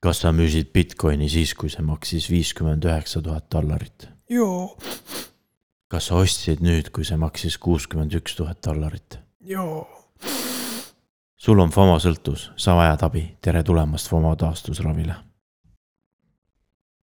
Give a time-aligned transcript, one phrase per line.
[0.00, 4.08] kas sa müüsid Bitcoini siis, kui see maksis viiskümmend üheksa tuhat dollarit?
[4.30, 4.76] joo,
[5.90, 9.18] kas sa ostsid nüüd, kui see maksis kuuskümmend üks tuhat dollarit?
[9.40, 9.86] joo.
[11.36, 15.16] sul on FOMO sõltus, sa vajad abi, tere tulemast FOMO taastusravile.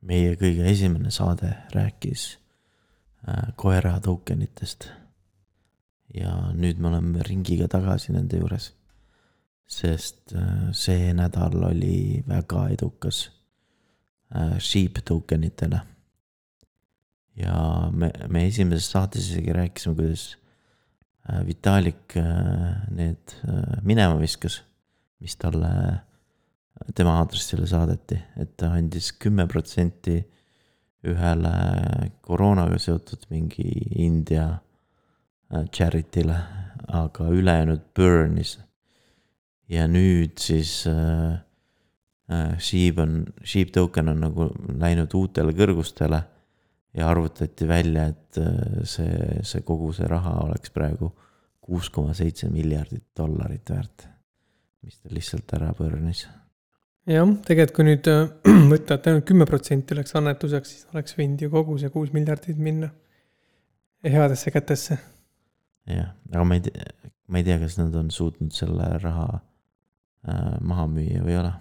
[0.01, 2.27] meie kõige esimene saade rääkis
[3.27, 4.89] äh, koera tokenitest.
[6.13, 8.71] ja nüüd me oleme ringiga tagasi nende juures.
[9.65, 13.25] Sest äh, see nädal oli väga edukas
[14.35, 15.81] äh, sheep tokenitele
[17.41, 17.55] ja
[17.91, 20.27] me, me esimeses saates isegi rääkisime, kuidas
[21.29, 22.15] äh, Vitalik
[22.93, 23.33] need
[23.83, 24.61] minema viskas,
[25.19, 25.71] mis talle
[26.95, 30.19] tema aadressile saadeti, et ta andis kümme protsenti
[31.05, 31.55] ühele
[32.25, 33.67] koroonaga seotud mingi
[34.05, 34.47] India
[35.49, 36.37] charity'le,
[36.87, 38.57] aga ülejäänud burn'is.
[39.71, 41.39] Ja nüüd siis äh,
[42.59, 44.49] Sheep on, Sheep token on nagu
[44.81, 46.21] läinud uutele kõrgustele
[46.95, 51.11] ja arvutati välja, et äh, see, see kogu see raha oleks praegu
[51.65, 54.05] kuus koma seitse miljardit dollarit väärt,
[54.85, 56.27] mis ta lihtsalt ära põrnis.
[57.09, 58.27] jah, tegelikult kui nüüd äh,
[58.73, 62.61] võtta, et ainult kümme protsenti oleks annetuseks, siis oleks võinud ju kogu see kuus miljardit
[62.61, 62.91] minna
[64.05, 64.99] headesse kätesse.
[65.89, 66.87] jah, aga ma ei tea,
[67.29, 69.43] ma ei tea, kas nad on suutnud selle raha äh,
[70.25, 71.53] maha müüa või ei ole.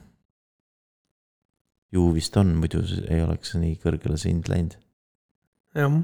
[1.94, 4.78] ju vist on, muidu ei oleks nii kõrgele see hind läinud
[5.74, 5.96] jah.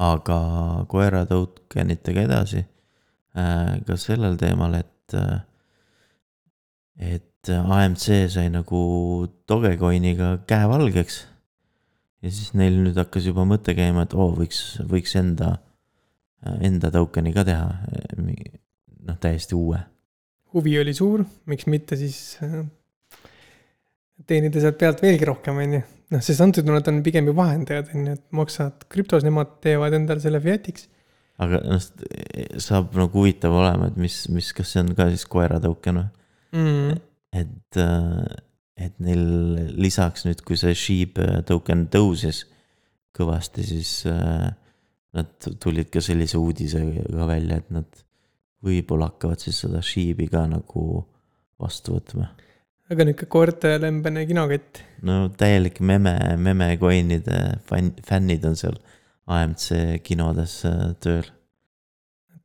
[0.00, 0.38] aga
[0.88, 2.62] koera tokenitega edasi
[3.36, 5.40] äh, ka sellel teemal, et, äh,
[7.16, 8.80] et AMC sai nagu
[9.48, 11.24] Dogecoiniga käe valgeks.
[12.20, 15.54] ja siis neil nüüd hakkas juba mõte käima, et oo oh,, võiks, võiks enda,
[16.60, 17.70] enda token'i ka teha.
[18.20, 19.80] noh, täiesti uue.
[20.54, 22.60] Huvi oli suur, miks mitte siis äh,
[24.26, 25.82] teenida sealt pealt veelgi rohkem, on ju
[26.14, 29.58] noh, sest antud juhul nad on pigem ju vahendajad, on ju, et maksad krüptos, nemad
[29.64, 30.88] teevad endale selle fiat'iks.
[31.40, 31.82] aga noh,
[32.60, 36.60] saab nagu huvitav olema, et mis, mis, kas see on ka siis koera token või
[36.60, 37.02] mm.?
[37.40, 38.40] et, äh,
[38.88, 39.26] et neil
[39.80, 42.44] lisaks nüüd, kui see sheep token tõusis
[43.16, 44.50] kõvasti, siis äh,
[45.16, 48.04] nad tulid ka sellise uudisega välja, et nad
[48.64, 50.84] võib-olla hakkavad siis seda sheep'i ka nagu
[51.60, 52.28] vastu võtma
[52.90, 54.82] aga nihuke koertelembene kinokett.
[55.06, 58.78] no täielik meme, meme coin'ide fänn, fännid on seal
[59.30, 61.28] AMC kinodes äh, tööl.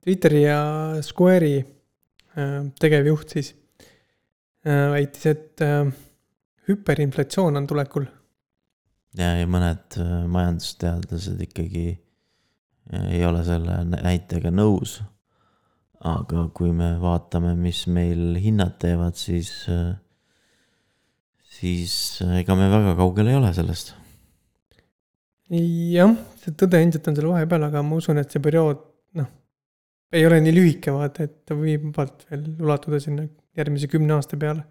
[0.06, 0.60] Twitteri ja
[1.06, 3.56] Square'i äh, tegevjuht siis
[4.68, 5.66] äh, väitis, et
[6.70, 8.06] hüperinflatsioon on tulekul.
[9.18, 9.98] ja, ja mõned
[10.30, 11.88] majandusteadlased ikkagi
[13.10, 15.00] ei ole selle näitega nõus.
[16.06, 19.52] Aga kui me vaatame, mis meil hinnad teevad, siis
[21.56, 21.96] siis
[22.42, 23.94] ega me väga kaugel ei ole sellest.
[25.50, 28.82] jah, see tõde ilmselt on seal vahepeal, aga ma usun, et see periood,
[29.20, 29.30] noh,
[30.16, 33.28] ei ole nii lühike, vaata, et ta võib vabalt veel ulatuda sinna
[33.58, 34.66] järgmise kümne aasta peale.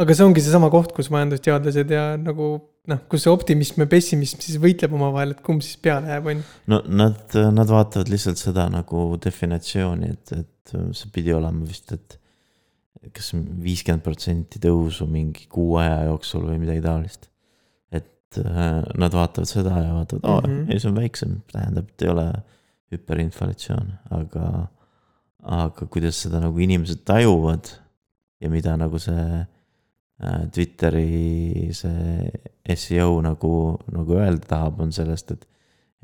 [0.00, 2.48] Aga see ongi seesama koht, kus majandusteadlased ja nagu
[2.90, 6.40] noh, kus see optimism ja pessimism siis võitleb omavahel, et kumb siis peale jääb, on
[6.40, 6.50] ju.
[6.72, 12.18] no nad, nad vaatavad lihtsalt seda nagu definitsiooni, et, et see pidi olema vist, et
[13.14, 17.30] kas viiskümmend protsenti tõusu mingi kuu aja jooksul või midagi taolist.
[17.94, 21.90] et äh, nad vaatavad seda ja vaatavad, aa mm -hmm., ei see on väiksem, tähendab,
[21.94, 22.30] et ei ole
[22.92, 24.68] hüperinflatsioon, aga.
[25.46, 27.68] aga kuidas seda nagu inimesed tajuvad
[28.40, 33.52] ja mida nagu see äh, Twitteri see seo nagu,
[33.92, 35.48] nagu öelda tahab, on sellest, et,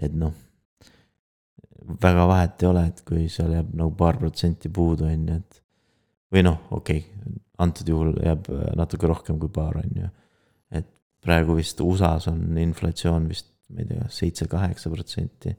[0.08, 0.32] et noh
[2.02, 5.60] väga vahet ei ole, et kui seal jääb nagu paar protsenti puudu, on ju, et
[6.32, 10.10] või noh, okei okay,, antud juhul jääb natuke rohkem kui paar, on ju.
[10.78, 10.88] et
[11.24, 15.54] praegu vist USA-s on inflatsioon vist, ma ei tea, seitse-kaheksa protsenti.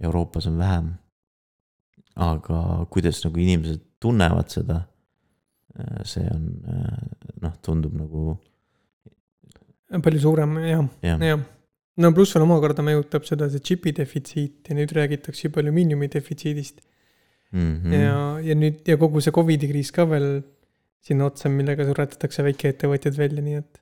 [0.00, 0.94] Euroopas on vähem.
[2.20, 4.80] aga kuidas nagu inimesed tunnevad seda,
[6.04, 6.44] see on
[7.40, 8.36] noh, tundub nagu.
[9.90, 11.42] palju suurem jah ja., jah.
[12.02, 16.80] no pluss veel omakorda mõjutab seda see džipi defitsiit ja nüüd räägitakse juba alumiiniumi defitsiidist
[17.52, 17.76] mm.
[17.82, 17.94] -hmm.
[17.94, 18.16] ja,
[18.50, 20.42] ja nüüd ja kogu see Covidi kriis ka veel
[21.04, 23.80] sinna otsa, millega suretatakse väikeettevõtjad välja, nii et.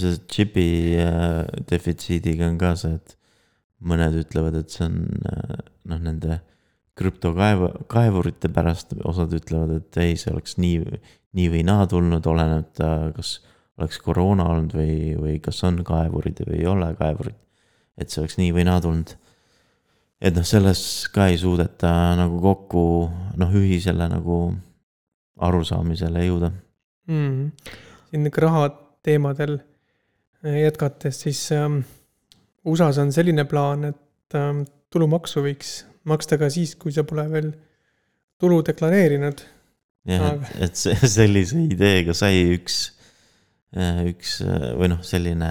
[0.00, 0.66] see džipi
[1.00, 3.16] äh, defitsiidiga on ka see, et
[3.80, 4.98] mõned ütlevad, et see on
[5.30, 6.40] äh, noh, nende
[6.98, 10.82] krüptokaevu, kaevurite pärast, osad ütlevad, et ei, see oleks nii,
[11.38, 13.38] nii või naa tulnud, oleneb ta, kas
[13.80, 17.38] oleks koroona olnud või, või kas on kaevurid või ei ole kaevurid.
[18.00, 19.14] et see oleks nii või naa tulnud
[20.20, 20.82] et noh, selles
[21.14, 22.82] ka ei suudeta nagu kokku
[23.40, 24.40] noh, ühisele nagu
[25.40, 26.52] arusaamisele jõuda.
[27.08, 27.70] mm..
[28.10, 28.66] siin ikka raha
[29.06, 29.56] teemadel
[30.44, 31.80] äh, jätkates, siis ähm,
[32.68, 37.50] USA-s on selline plaan, et ähm, tulumaksu võiks maksta ka siis, kui sa pole veel
[38.40, 39.42] tulu deklareerinud.
[40.08, 42.80] jah, Aga- et, et see sellise ideega sai üks,
[44.08, 44.40] üks
[44.80, 45.50] või noh, selline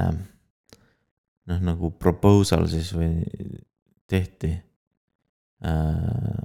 [1.49, 3.23] noh, nagu proposal siis või
[4.09, 4.51] tehti
[5.65, 6.41] äh,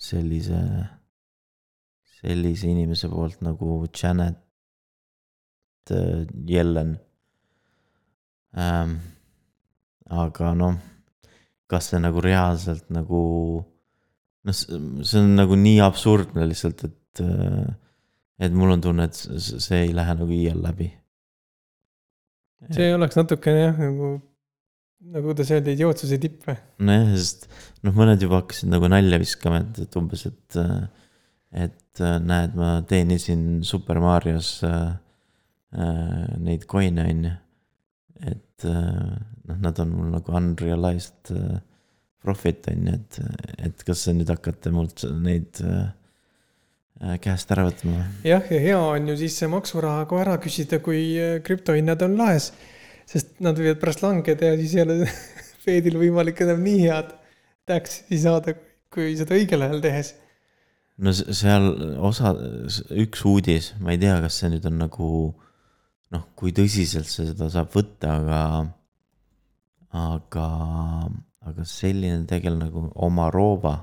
[0.00, 0.60] sellise,
[2.20, 4.40] sellise inimese poolt nagu Janet
[5.94, 6.96] äh, Yellen
[8.58, 8.98] ähm,.
[10.10, 10.74] aga noh,
[11.74, 13.22] kas see nagu reaalselt nagu
[14.44, 17.24] noh, see on nagu nii absurdne lihtsalt, et,
[18.44, 20.90] et mul on tunne, et see ei lähe nagu iial läbi.
[22.74, 24.10] see oleks natukene jah, nagu,
[25.14, 26.58] nagu kuidas öelda, idiootsuse tipp või?
[26.88, 27.48] nojah, sest
[27.84, 30.60] noh, mõned juba hakkasid nagu nalja viskama, et, et umbes, et,
[31.64, 34.94] et näed, ma teenisin Super Marios äh,
[35.76, 37.34] äh, neid coin'e on ju.
[38.30, 39.14] Et äh,
[39.48, 41.58] noh, nad on mul nagu unrealized äh,
[42.24, 43.20] profit on ju, et,
[43.68, 49.18] et kas nüüd hakkate mult neid äh, käest ära võtma jah, ja hea on ju
[49.24, 52.52] siis see maksuraha kohe ära küsida, kui krüptohinnad on laes.
[53.10, 55.00] sest nad võivad pärast langeda ja siis ei ole
[55.64, 57.14] Fedil võimalik enam nii head
[57.68, 58.52] tax'i saada,
[58.92, 60.12] kui seda õigel ajal tehes.
[61.00, 61.70] no seal
[62.04, 62.34] osa,
[63.04, 65.08] üks uudis, ma ei tea, kas see nüüd on nagu
[66.14, 68.40] noh, kui tõsiselt seda saab võtta, aga,
[69.98, 70.48] aga,
[71.50, 73.76] aga selline tegelane nagu Omarova,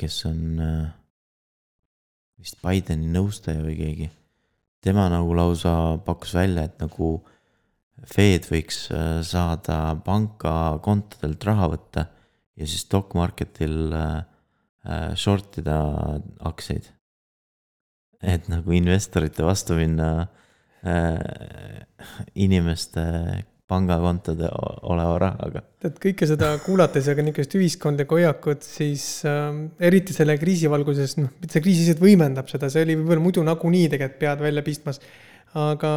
[0.00, 0.88] kes on äh,
[2.40, 4.08] vist Bideni nõustaja või keegi,
[4.82, 5.74] tema nagu lausa
[6.06, 7.18] pakkus välja, et nagu
[8.10, 12.06] Fed võiks äh, saada pangakontodelt raha võtta
[12.58, 14.24] ja siis stock market'il äh,
[14.88, 15.78] äh, short ida
[16.50, 16.88] aktsiaid.
[18.20, 20.40] et nagu investorite vastu minna äh,
[22.34, 23.02] inimeste
[23.70, 24.48] pangakontode
[24.90, 25.62] oleva rahaga.
[25.86, 29.48] et kõike seda kuulates ja ka niisugust ühiskondlikku hoiakut, siis äh,
[29.90, 33.90] eriti selle kriisi valguses, noh, see kriis lihtsalt võimendab seda, see oli võib-olla muidu nagunii
[33.92, 35.02] tegelikult pead välja pistmas.
[35.60, 35.90] aga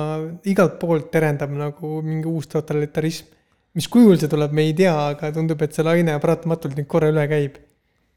[0.50, 3.28] igalt poolt terendab nagu mingi uus totalitarism.
[3.78, 7.10] mis kujul see tuleb, me ei tea, aga tundub, et see laine paratamatult nüüd korra
[7.14, 7.58] üle käib.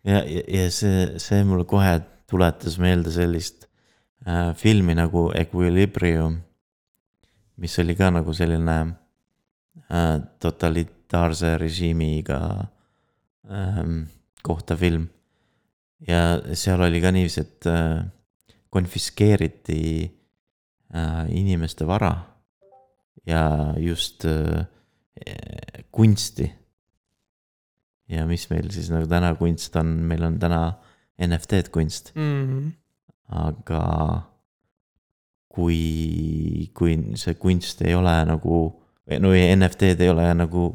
[0.05, 1.99] ja, ja, ja see, see mulle kohe
[2.29, 3.69] tuletas meelde sellist
[4.27, 6.43] äh, filmi nagu Equilibrium,
[7.57, 8.77] mis oli ka nagu selline
[9.91, 12.41] äh, totalitaarse režiimiga
[13.51, 14.03] ähm,
[14.43, 15.09] kohta film.
[16.07, 18.05] ja seal oli ka niiviisi, et äh,
[18.71, 19.81] konfiskeeriti
[20.95, 22.13] äh, inimeste vara
[23.27, 24.67] ja just äh,
[25.91, 26.51] kunsti
[28.09, 30.61] ja mis meil siis nagu täna kunst on, meil on täna
[31.17, 32.73] NFT-d kunst, Mm.
[33.33, 33.83] aga
[35.57, 38.61] kui, kui see kunst ei ole nagu,
[39.23, 40.69] no NFT-d ei ole nagu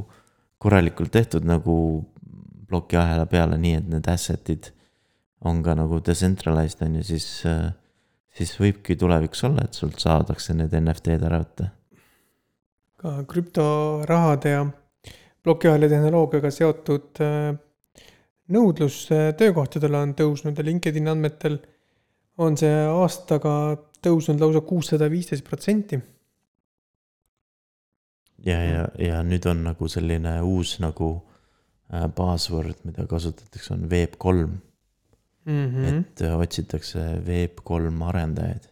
[0.61, 1.75] korralikult tehtud nagu
[2.69, 4.71] plokiahela peale, nii et need asset'id
[5.45, 7.27] on ka nagu decentralized on ju, siis,
[8.37, 11.71] siis võibki tulevikus olla, et sult saadakse need NFT-d ära võtta.
[13.01, 14.65] ka krüptorahade ja
[15.43, 17.53] plokiahela tehnoloogiaga seotud äh,
[18.53, 21.57] nõudlus äh, töökohtadele on tõusnud ja LinkedIni andmetel
[22.41, 23.55] on see aastaga
[24.03, 25.99] tõusnud lausa kuussada viisteist protsenti.
[28.45, 31.13] ja, ja, ja nüüd on nagu selline uus nagu
[31.93, 34.59] äh, buzzword, mida kasutatakse, on Web kolm
[35.45, 35.85] Mm -hmm.
[35.85, 38.69] et äh, otsitakse Web3 arendajaid.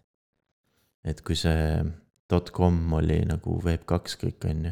[1.03, 1.85] et kui see
[2.51, 4.71] .com oli nagu Web2 kõik on ju,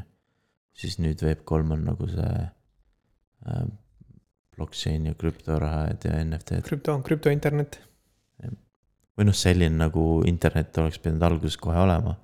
[0.73, 2.49] siis nüüd Web3 on nagu see
[3.47, 3.65] äh,
[4.55, 7.81] blockchain ja krüptorahad ja NFT-d krüpto, krüptointernet.
[9.17, 12.15] Või noh, selline nagu internet oleks pidanud alguses kohe olema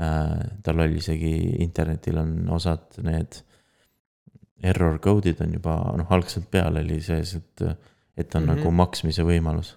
[0.00, 0.60] äh,.
[0.62, 3.42] tal oli isegi, internetil on osad need
[4.64, 7.64] error code'id on juba noh, algselt peal oli sees, et,
[8.16, 8.52] et on mm Mhm.
[8.52, 8.64] -hmm.
[8.64, 9.76] nagu maksmise võimalus.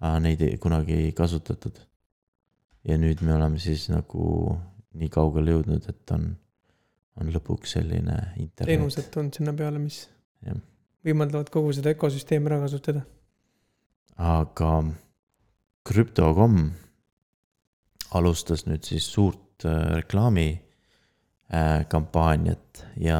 [0.00, 1.78] aga neid ei, kunagi ei kasutatud.
[2.84, 4.58] ja nüüd me oleme siis nagu
[4.94, 6.36] nii kaugele jõudnud, et on,
[7.16, 8.66] on lõpuks selline internet.
[8.74, 10.08] teenused tulnud sinna peale, mis
[10.46, 10.56] Jah.
[11.06, 13.00] võimaldavad kogu seda ökosüsteemi ära kasutada.
[14.16, 14.84] aga
[15.82, 16.70] krüpto.com
[18.14, 23.18] alustas nüüd siis suurt äh, reklaamikampaaniat ja,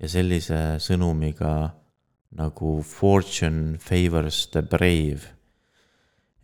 [0.00, 1.76] ja sellise sõnumiga
[2.34, 5.30] nagu fortune favors the brave.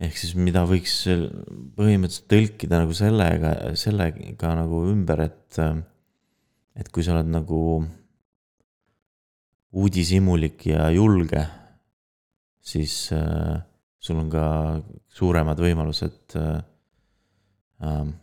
[0.01, 0.93] ehk siis mida võiks
[1.77, 5.59] põhimõtteliselt tõlkida nagu sellega, sellega nagu ümber, et,
[6.77, 7.59] et kui sa oled nagu
[9.71, 11.43] uudishimulik ja julge,
[12.61, 13.61] siis äh,
[14.01, 14.43] sul on ka
[15.13, 16.61] suuremad võimalused äh,
[17.85, 18.15] ähm,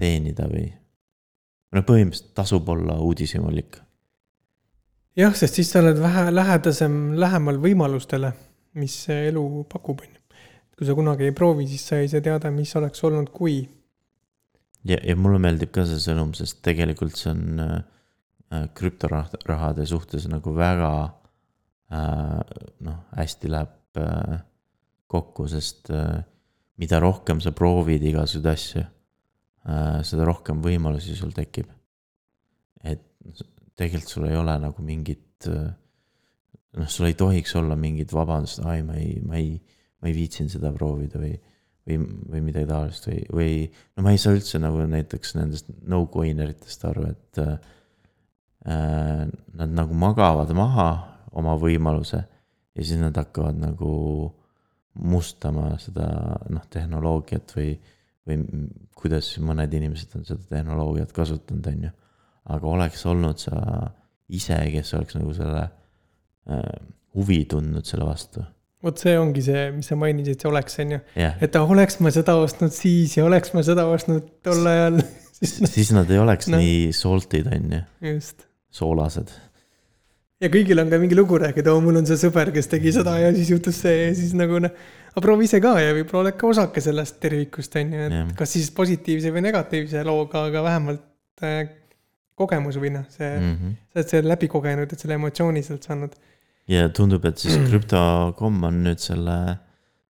[0.00, 0.66] teenida või.
[1.72, 3.78] no põhimõtteliselt tasub olla uudishimulik.
[5.16, 8.32] jah, sest siis sa oled vähe lähedasem, lähemal võimalustele,
[8.80, 10.42] mis elu pakub, on ju.
[10.76, 13.62] kui sa kunagi ei proovi, siis sa ei saa teada, mis oleks olnud, kui.
[14.84, 17.74] ja, ja mulle meeldib ka see sõnum, sest tegelikult see on äh,
[18.52, 20.92] äh krüptorahade suhtes nagu väga
[21.88, 22.40] äh,
[22.84, 24.40] noh, hästi läheb äh,
[25.12, 26.22] kokku, sest äh,
[26.80, 31.70] mida rohkem sa proovid igasuguseid asju äh,, seda rohkem võimalusi sul tekib.
[32.82, 33.04] et
[33.78, 35.70] tegelikult sul ei ole nagu mingit äh,,
[36.78, 39.56] noh, sul ei tohiks olla mingit vabandust, ai, ma ei, ma ei,
[40.00, 41.36] ma ei viitsinud seda proovida või,
[41.86, 42.00] või,
[42.32, 43.54] või midagi taolist või, või
[43.96, 47.56] no ma ei saa üldse nagu näiteks nendest no-coiner itest aru, et äh,
[48.62, 50.90] nad nagu magavad maha
[51.34, 53.90] oma võimaluse ja siis nad hakkavad nagu
[54.98, 56.06] mustama seda
[56.52, 57.74] noh, tehnoloogiat või,
[58.28, 58.38] või
[58.98, 61.92] kuidas mõned inimesed on seda tehnoloogiat kasutanud, on ju.
[62.56, 63.60] aga oleks olnud sa
[64.32, 66.66] ise, kes oleks nagu selle äh,
[67.16, 68.44] huvi tundnud selle vastu.
[68.82, 71.38] vot see ongi see, mis sa mainisid, see oleks, on ju yeah..
[71.40, 75.00] et oleks ma seda ostnud siis ja oleks ma seda ostnud tol ajal
[75.38, 76.60] siis, nad ei oleks no.
[76.60, 77.82] nii salt'id, on ju.
[78.12, 78.44] just.
[78.72, 79.32] soolased
[80.42, 83.14] ja kõigil on ka mingi lugu rääkida, oo mul on see sõber, kes tegi seda
[83.20, 84.74] ja siis juhtus see ja siis nagu noh.
[85.12, 88.24] aga proovi ise ka ja võib-olla oled ka osake sellest tervikust, on ju, et ja.
[88.38, 91.62] kas siis positiivse või negatiivse looga, aga vähemalt äh,
[92.38, 93.80] kogemus või noh, see mm, -hmm.
[93.92, 96.16] sa oled selle läbi kogenud, et selle emotsiooni sealt saanud.
[96.68, 99.38] ja tundub, et siis krüpto.com on nüüd selle,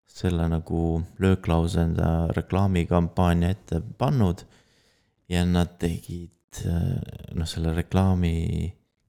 [0.08, 4.46] selle nagu lööklause enda reklaamikampaania ette pannud.
[5.28, 8.38] ja nad tegid äh, noh, selle reklaami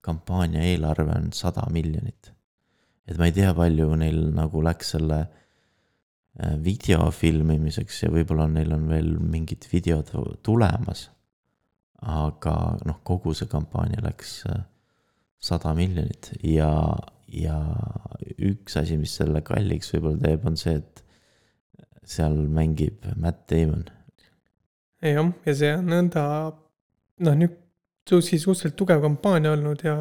[0.03, 2.31] kampaania eelarve on sada miljonit.
[3.07, 8.71] et ma ei tea, palju neil nagu läks selle äh, video filmimiseks ja võib-olla neil
[8.75, 10.11] on veel mingid videod
[10.43, 11.09] tulemas.
[12.03, 12.55] aga
[12.85, 14.63] noh, kogu see kampaania läks äh,
[15.43, 16.71] sada miljonit ja,
[17.27, 17.57] ja
[18.39, 21.03] üks asi, mis selle kalliks võib-olla teeb, on see, et
[22.03, 23.87] seal mängib Matt Damon.
[25.03, 26.23] jah, ja see on nõnda,
[27.23, 27.62] noh nüüd
[28.09, 29.95] Juice'i suhteliselt tugev kampaania olnud ja,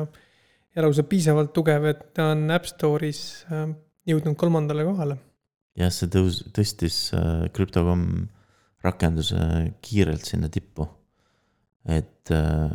[0.75, 3.69] ja lausa piisavalt tugev, et ta on App Store'is äh,
[4.09, 5.19] jõudnud kolmandale kohale.
[5.79, 8.07] jah, see tõus, tõstis äh, Crypto.com
[8.83, 9.39] rakenduse
[9.85, 10.89] kiirelt sinna tippu.
[11.87, 12.71] et äh,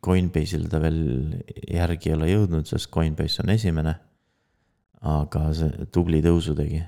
[0.00, 1.02] Coinbase'il ta veel
[1.68, 3.98] järgi ei ole jõudnud, sest Coinbase on esimene.
[5.00, 6.80] aga see tubli tõusu tegi.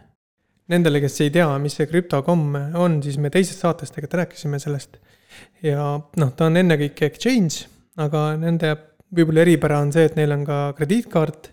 [0.69, 2.43] Nendele, kes ei tea, mis see Crypto.com
[2.81, 4.99] on, siis me teises saates tegelikult rääkisime sellest
[5.63, 5.87] ja
[6.21, 7.67] noh, ta on ennekõike exchange,
[8.03, 8.75] aga nende
[9.13, 11.51] võib-olla eripära on see, et neil on ka krediitkaart.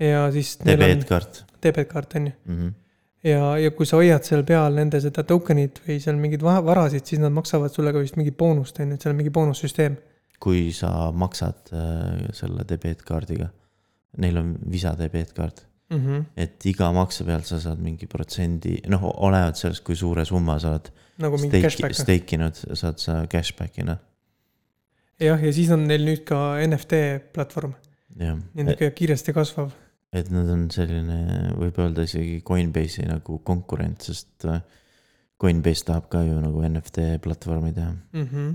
[0.00, 0.56] ja siis.
[0.64, 1.44] debetkaart.
[1.62, 2.58] debetkaart on ju mm.
[2.58, 2.74] -hmm.
[3.30, 7.20] ja, ja kui sa hoiad seal peal nende seda token'it või seal mingeid varasid, siis
[7.20, 9.96] nad maksavad sulle ka vist mingit boonust, on ju, et seal on mingi boonussüsteem.
[10.40, 13.50] kui sa maksad äh, selle debetkaardiga,
[14.18, 15.98] neil on Visa debetkaart mm.
[15.98, 16.24] -hmm.
[16.36, 20.74] et iga makse pealt sa saad mingi protsendi, noh, olenevalt sellest, kui suure summa sa
[20.74, 21.94] oled nagu cashback.
[21.94, 24.00] stake inud, saad sa cashback'i noh.
[25.20, 27.04] jah, ja siis on neil nüüd ka NFT
[27.34, 27.74] platvorm.
[28.16, 29.72] niisugune kiiresti kasvav.
[30.12, 34.62] et nad on selline, võib öelda isegi Coinbase'i nagu konkurent, sest äh,
[35.40, 38.26] Coinbase tahab ka ju nagu NFT platvormi teha mm.
[38.26, 38.50] -hmm.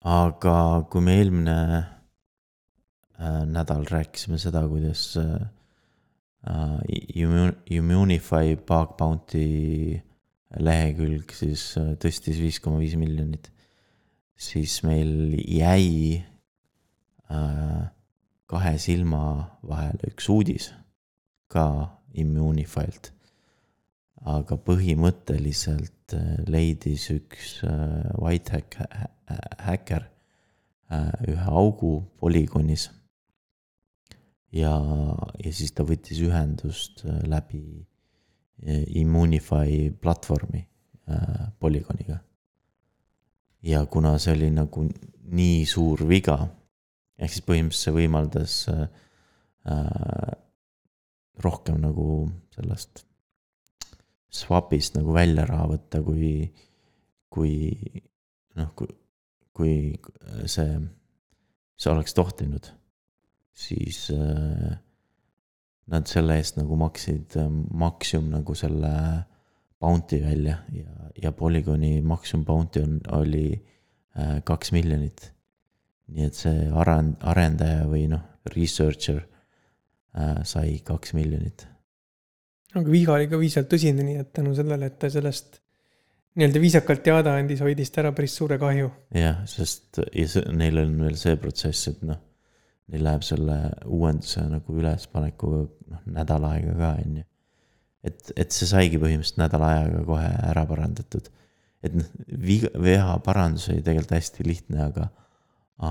[0.00, 1.56] aga kui me eelmine
[3.18, 5.46] nädal rääkisime seda, kuidas äh,
[6.50, 10.02] uh, Immunify bug bounty
[10.60, 13.50] lehekülg siis äh, tõstis viis koma viis miljonit,
[14.36, 16.22] siis meil jäi
[17.32, 17.84] äh,
[18.46, 19.22] kahe silma
[19.66, 20.70] vahele üks uudis
[21.50, 21.66] ka
[22.16, 23.12] Immunify'lt.
[24.26, 28.78] aga põhimõtteliselt äh, leidis üks äh, white hack,
[29.62, 30.06] häkker
[30.90, 32.88] äh, ühe augu polügonis.
[34.52, 34.74] Ja,
[35.42, 37.86] ja siis ta võttis ühendust äh, läbi
[38.96, 40.68] Immunify platvormi
[41.08, 42.18] äh, Polygoniga.
[43.62, 44.86] ja kuna see oli nagu
[45.26, 46.38] nii suur viga,
[47.18, 48.86] ehk siis põhimõtteliselt see võimaldas äh,
[49.68, 50.32] äh,
[51.42, 53.04] rohkem nagu sellest
[54.32, 56.46] swap'ist nagu välja raha võtta, kui,
[57.32, 57.52] kui
[58.56, 58.88] noh, kui,
[59.52, 59.74] kui
[60.48, 60.80] see,
[61.76, 62.70] see oleks tohtinud,
[63.56, 64.76] siis äh,
[65.92, 68.92] nad selle eest nagu maksid ähm, maksimum nagu selle
[69.80, 73.48] bounty välja ja, ja Polygoni maksimum bounty on, oli
[74.18, 75.32] äh, kaks miljonit.
[76.06, 78.22] nii et see arend-, arendaja või noh,
[78.54, 81.66] researcher äh, sai kaks miljonit.
[82.74, 85.60] aga viga oli ka piisavalt tõsine, nii et tänu sellele, et ta sellest
[86.36, 88.90] nii-öelda viisakalt teada andis, hoidis ta ära päris suure kahju.
[89.16, 92.20] jah, sest ja see, neil on veel see protsess, et noh,
[92.92, 93.56] neil läheb selle
[93.90, 97.24] uuenduse nagu ülespanekuga noh, nädal aega ka, on ju.
[98.06, 101.30] et, et see saigi põhimõtteliselt nädala ajaga kohe ära parandatud.
[101.86, 102.10] et noh,
[102.50, 105.08] viga, veha parandus oli tegelikult hästi lihtne, aga,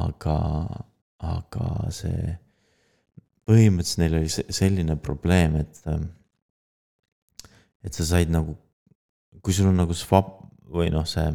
[0.01, 0.37] aga,
[1.35, 2.35] aga see,
[3.47, 5.83] põhimõtteliselt neil oli se- selline probleem, et,
[7.85, 8.55] et sa said nagu,
[9.45, 10.39] kui sul on nagu swap
[10.71, 11.27] või noh, see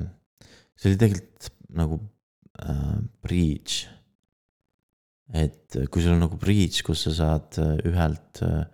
[0.80, 2.00] see oli tegelikult nagu
[2.64, 3.84] äh, breach.
[5.32, 8.64] Et kui sul on nagu breach, kus sa saad äh, ühelt äh,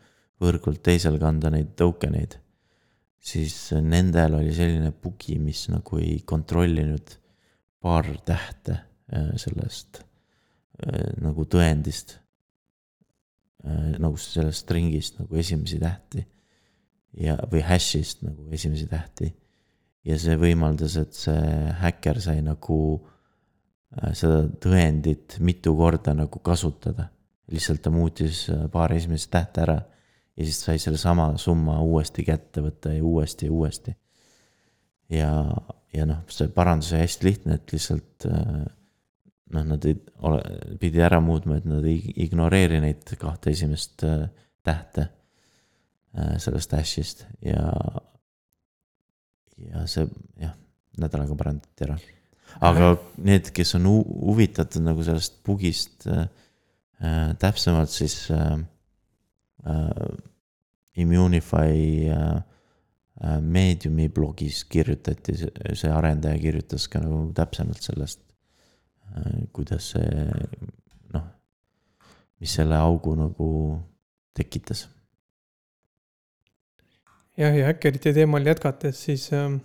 [0.42, 2.36] võrgult teisele kanda neid token eid,
[3.20, 7.16] siis nendel oli selline bugi, mis nagu ei kontrollinud
[7.82, 8.78] paar tähte
[9.12, 10.00] äh, sellest
[10.84, 12.20] äh, nagu tõendist.
[13.98, 16.20] nagu sellest string'ist nagu esimesi tähti
[17.18, 19.32] ja, või hash'ist nagu esimesi tähti
[20.06, 23.15] ja see võimaldas, et see häkker sai nagu äh,
[24.12, 27.10] seda tõendit mitu korda nagu kasutada.
[27.46, 29.76] lihtsalt ta muutis äh, paar esimest tähte ära
[30.36, 33.94] ja siis sai sellesama summa uuesti kätte võtta ja uuesti ja uuesti.
[35.10, 35.30] ja,
[35.94, 38.64] ja noh, see parandus oli hästi lihtne, et lihtsalt äh,
[39.54, 40.42] noh, nad ei ole,
[40.80, 44.26] pidi ära muutma, et nad ei ignoreeri neid kahte esimest äh,
[44.66, 45.08] tähte
[46.18, 47.70] äh, sellest hash'ist ja
[49.56, 50.04] ja see
[50.42, 50.52] jah,
[51.00, 51.96] nädalaga parandati ära.
[52.60, 56.26] Aga need, kes on hu- huvitatud nagu sellest bugist äh,
[57.00, 58.58] äh, täpsemalt, siis äh,
[59.66, 60.08] äh,
[60.96, 62.42] Immunify äh,
[63.20, 65.36] äh, Mediumi blogis kirjutati,
[65.76, 68.22] see arendaja kirjutas ka nagu täpsemalt sellest
[69.12, 70.26] äh,, kuidas see
[71.12, 71.26] noh,
[72.40, 73.50] mis selle augu nagu
[74.36, 74.86] tekitas.
[77.36, 79.60] jah, ja häkkerite teemal jätkates, siis ähm,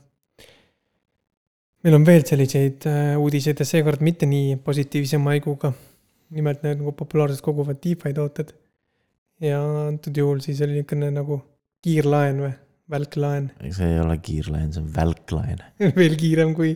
[1.85, 5.73] meil on veel selliseid äh, uudiseid ja seekord mitte nii positiivse maiguga.
[6.31, 8.53] nimelt need nagu populaarsust koguvad DeFi tooted.
[9.41, 11.41] ja antud juhul siis oli niisugune nagu
[11.81, 12.51] kiirlaen või
[12.91, 15.61] välklaen, see ei ole kiirlaen, see on välklaen
[15.99, 16.75] veel kiirem kui,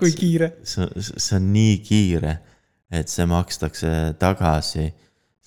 [0.00, 0.54] kui kiire.
[0.66, 2.36] see, see on nii kiire,
[2.90, 4.88] et see makstakse tagasi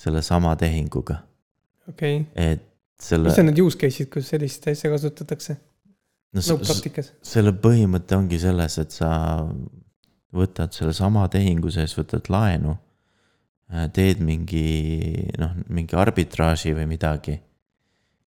[0.04, 1.20] sellesama tehinguga,
[1.90, 2.70] okei okay., et
[3.04, 5.58] selle mis on need use case'id, kus sellist asja kasutatakse?
[6.34, 7.14] No, no praktikas.
[7.26, 9.12] selle põhimõte ongi selles, et sa
[10.34, 12.78] võtad sellesama tehingu sees, võtad laenu.
[13.94, 17.40] teed mingi noh, mingi arbitraaži või midagi.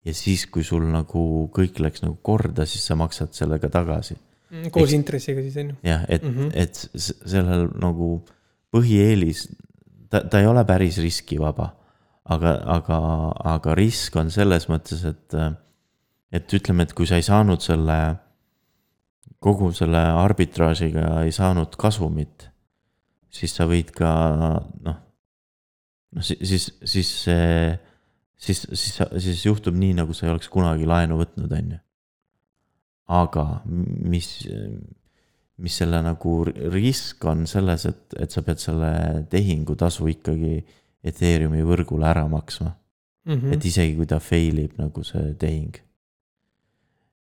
[0.05, 4.17] ja siis, kui sul nagu kõik läks nagu korda, siis sa maksad selle ka tagasi.
[4.71, 5.75] koos Eks- intressiga siis on ju.
[5.83, 6.37] jah, et mm.
[6.37, 6.51] -hmm.
[6.53, 6.89] et
[7.25, 8.23] sellel nagu
[8.71, 9.49] põhieelis,
[10.09, 11.75] ta, ta ei ole päris riskivaba.
[12.31, 12.97] aga, aga,
[13.55, 15.33] aga risk on selles mõttes, et,
[16.31, 17.97] et ütleme, et kui sa ei saanud selle,
[19.43, 22.47] kogu selle arbitraažiga ei saanud kasumit,
[23.31, 24.99] siis sa võid ka noh, noh
[26.19, 27.79] siis, siis, siis see,
[28.35, 31.79] siis, siis, siis juhtub nii, nagu sa ei oleks kunagi laenu võtnud, on ju.
[33.11, 34.29] aga mis,
[35.59, 38.91] mis selle nagu risk on selles, et, et sa pead selle
[39.31, 40.61] tehingutasu ikkagi
[41.01, 42.75] Ethereumi võrgule ära maksma.
[43.25, 43.53] Mhm.
[43.53, 45.75] et isegi kui ta fail ib nagu see tehing.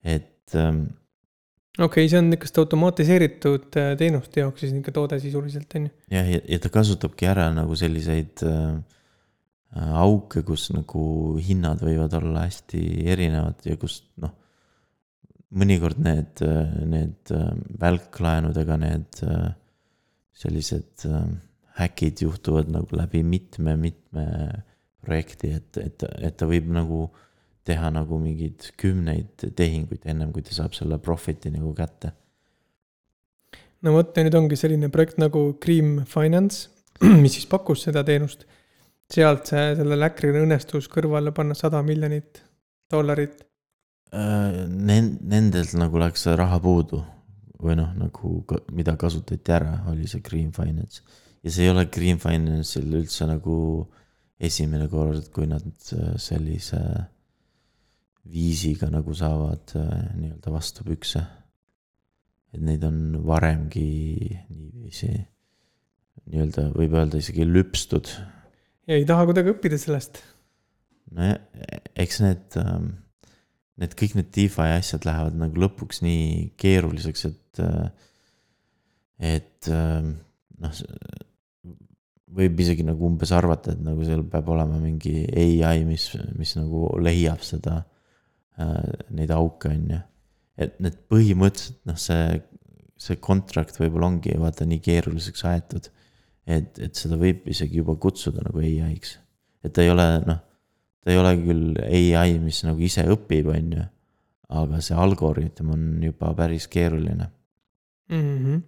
[0.03, 0.85] Et ähm,
[1.79, 5.93] okei, see on niisugust automatiseeritud äh, teenuste jaoks siis niisugune toode sisuliselt on ju.
[6.15, 8.79] jah, ja, ja ta kasutabki ära nagu selliseid äh,
[9.75, 11.03] äh, auke, kus nagu
[11.43, 12.83] hinnad võivad olla hästi
[13.13, 14.35] erinevad ja kus noh.
[15.49, 16.43] mõnikord need,
[16.89, 19.51] need äh, välklaenudega need äh,
[20.39, 21.23] sellised äh,
[21.79, 24.25] häkid juhtuvad nagu läbi mitme-mitme
[24.99, 27.05] projekti, et, et, et ta võib nagu
[27.69, 32.13] teha nagu mingeid kümneid tehinguid ennem kui ta saab selle profit'i nagu kätte.
[33.85, 36.69] no vot ja nüüd ongi selline projekt nagu Cream Finance,
[37.23, 38.47] mis siis pakkus seda teenust.
[39.09, 42.43] sealt see, sellel äkrile õnnestus kõrvale panna sada miljonit
[42.91, 43.39] dollarit.
[44.13, 47.01] Äh, Nen-, nendelt nagu läks raha puudu
[47.59, 48.39] või noh, nagu
[48.75, 51.01] mida kasutati ära, oli see Green Finance.
[51.43, 53.55] ja see ei ole Green Finance'il üldse nagu
[54.39, 56.79] esimene kord, kui nad äh, sellise
[58.27, 61.23] viisiga nagu saavad äh, nii-öelda vastu pükse.
[62.53, 63.85] et neid on varemgi
[64.49, 65.11] niiviisi
[66.29, 68.09] nii-öelda võib öelda isegi lüpstud
[68.89, 70.21] ja ei taha kuidagi õppida sellest.
[71.13, 71.37] nojah,
[71.99, 72.57] eks need,
[73.81, 77.63] need kõik need DeFi asjad lähevad nagu lõpuks nii keeruliseks, et,
[79.31, 80.81] et noh,
[82.39, 86.91] võib isegi nagu umbes arvata, et nagu seal peab olema mingi ai, mis, mis nagu
[87.01, 87.81] leiab seda,
[88.57, 90.01] neid auke, on ju.
[90.59, 92.41] et need põhimõtteliselt noh, see,
[92.99, 95.89] see contract võib-olla ongi vaata nii keeruliseks aetud.
[96.49, 99.17] et, et seda võib isegi juba kutsuda nagu ai-ks,
[99.63, 100.41] et ta ei ole noh,
[101.03, 103.87] ta ei ole küll ai, mis nagu ise õpib, on ju.
[104.59, 107.29] aga see algoritm on juba päris keeruline
[108.09, 108.37] mm.
[108.45, 108.61] -hmm.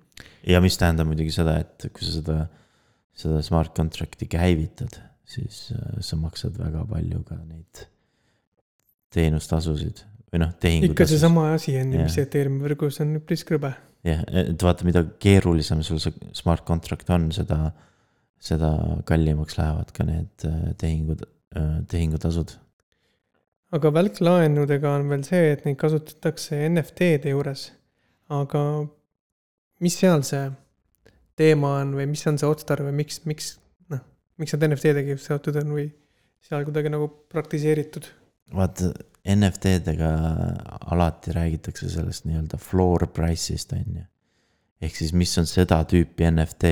[0.47, 2.37] ja mis tähendab muidugi seda, et kui sa seda,
[3.13, 7.90] seda smart contract'i käivitad, siis äh, sa maksad väga palju ka neid
[9.11, 10.95] teenustasusid või noh, tehingutasusid.
[10.95, 13.73] ikka seesama asi on ju, mis Ethereumi võrgus on üpris krõbe.
[14.07, 17.59] jah, et vaata, mida keerulisem sul see smart contract on, seda,
[18.41, 18.71] seda
[19.07, 21.25] kallimaks lähevad ka need äh, tehingud,
[21.57, 22.55] äh, tehingutasud.
[23.75, 27.67] aga välklaenudega on veel see, et neid kasutatakse NFT-de juures.
[28.31, 28.63] aga
[29.83, 30.47] mis seal see
[31.35, 33.57] teema on või mis on see otstarve, miks, miks
[33.91, 34.03] noh,
[34.39, 35.89] miks nad NFT-dega seotud on või
[36.47, 38.07] seal kuidagi nagu praktiseeritud?
[38.55, 38.91] Vaata
[39.35, 40.11] NFT-dega
[40.91, 44.05] alati räägitakse sellest nii-öelda floor price'ist, on ju.
[44.81, 46.71] ehk siis, mis on seda tüüpi NFT,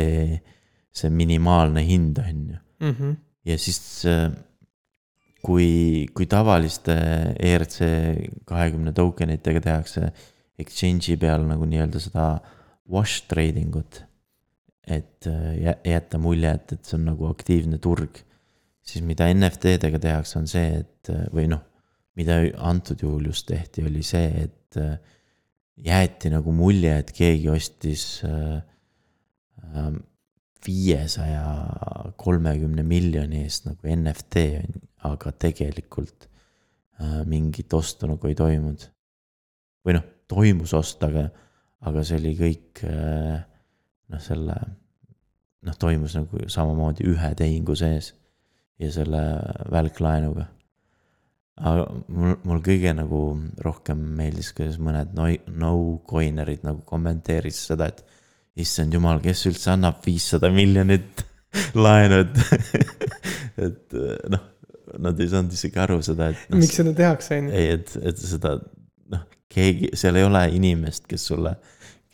[0.92, 2.96] see minimaalne hind, on ju mm.
[2.96, 3.16] -hmm.
[3.46, 4.06] ja siis
[5.46, 6.96] kui, kui tavaliste
[7.40, 7.80] ERC
[8.46, 10.12] kahekümne token itega tehakse
[10.60, 12.30] exchange'i peal nagu nii-öelda seda
[12.90, 14.04] wash trading ut.
[14.90, 15.28] et
[15.86, 18.24] jätta mulje, et, et see on nagu aktiivne turg.
[18.90, 21.70] Siis mida NFT-dega tehakse, on see, et või noh
[22.20, 24.98] mida antud juhul just tehti, oli see, et äh,
[25.86, 28.60] jäeti nagu mulje, et keegi ostis äh,
[29.72, 30.02] ähm,
[30.66, 31.44] viiesaja
[32.20, 34.44] kolmekümne miljoni eest nagu NFT,
[35.08, 36.28] aga tegelikult
[37.00, 38.90] äh, mingit ostu nagu ei toimunud.
[39.88, 41.30] või noh, toimus ost, aga,
[41.88, 44.58] aga see oli kõik noh, selle
[45.66, 48.12] noh, toimus nagu samamoodi ühe tehingu sees
[48.80, 49.22] ja selle
[49.72, 50.48] välklaenuga
[51.60, 53.22] aga mul, mul kõige nagu
[53.64, 55.28] rohkem meeldis, kuidas mõned no,
[55.62, 58.04] no-coinerid nagu kommenteerisid seda, et
[58.60, 61.26] issand jumal, kes üldse annab viissada miljonit
[61.86, 62.40] laenu, et
[63.66, 63.98] et
[64.32, 64.46] noh,
[65.04, 66.62] nad ei saanud isegi aru seda, et no,.
[66.62, 67.58] miks seda tehakse, on ju.
[67.60, 68.56] ei, et, et seda
[69.12, 71.58] noh, keegi, seal ei ole inimest, kes sulle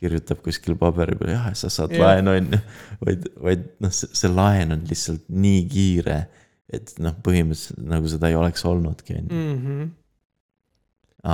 [0.02, 2.04] kirjutab kuskil paberi peal, jah, sa saad yeah.
[2.04, 2.64] laenu, on ju.
[3.06, 6.18] vaid, vaid noh, see laen on lihtsalt nii kiire
[6.74, 9.44] et noh, põhimõtteliselt nagu seda ei oleks olnudki, on ju.
[9.44, 9.92] Mhm.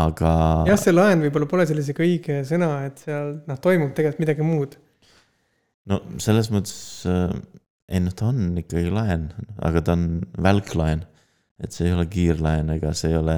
[0.02, 0.34] aga.
[0.70, 4.76] jah, see laen võib-olla pole sellisega õige sõna, et seal noh, toimub tegelikult midagi muud.
[5.92, 6.76] no selles mõttes,
[7.10, 7.32] äh,
[7.92, 11.08] ei noh, ta on ikkagi laen, aga ta on välklaen.
[11.62, 13.36] et see ei ole kiirlaen ega see ei ole,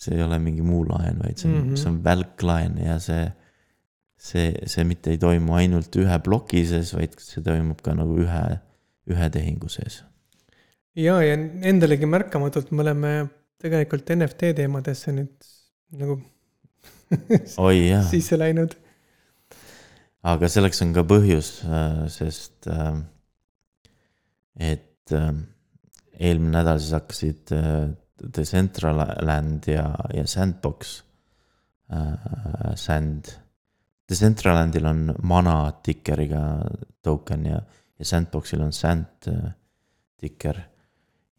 [0.00, 1.80] see ei ole mingi muu laen, vaid see on mm, -hmm.
[1.80, 3.26] see on välklaen ja see
[4.16, 8.44] see, see mitte ei toimu ainult ühe ploki sees, vaid see toimub ka nagu ühe,
[9.12, 10.00] ühe tehingu sees
[10.94, 11.34] ja, ja
[11.70, 13.12] endalegi märkamatult me oleme
[13.62, 15.50] tegelikult NFT teemadesse nüüd
[15.98, 16.18] nagu
[17.66, 17.78] oi
[18.10, 18.76] sisse läinud.
[20.24, 22.94] aga selleks on ka põhjus, äh, sest äh,
[24.72, 25.32] et äh,
[26.14, 27.54] eelmine nädal siis hakkasid
[28.24, 31.00] Decentraland ja, ja Sandbox,
[32.80, 33.32] Sand.
[34.08, 36.44] Decentralandil on mana tikeriga
[37.04, 37.58] token ja,
[37.98, 39.28] ja Sandboxil on Sand
[40.22, 40.62] tiker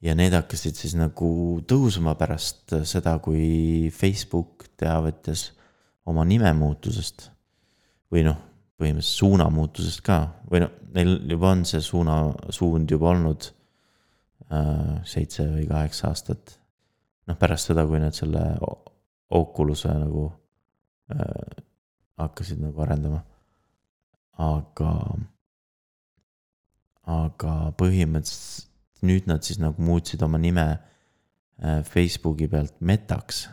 [0.03, 1.29] ja need hakkasid siis nagu
[1.67, 5.51] tõusma pärast seda, kui Facebook teavitas
[6.05, 7.31] oma nimemuutusest.
[8.11, 8.37] või noh,
[8.79, 10.17] põhimõtteliselt suunamuutusest ka
[10.51, 12.17] või noh, neil juba on see suuna,
[12.53, 13.47] suund juba olnud
[14.51, 16.59] äh, seitse või kaheksa aastat.
[17.27, 18.43] noh, pärast seda, kui nad selle
[19.35, 20.27] Oculus'e nagu
[21.11, 21.63] äh,
[22.21, 23.23] hakkasid nagu arendama.
[24.37, 24.91] aga,
[27.07, 28.74] aga põhimõtteliselt
[29.05, 33.45] nüüd nad siis nagu muutsid oma nime äh, Facebooki pealt Metaks.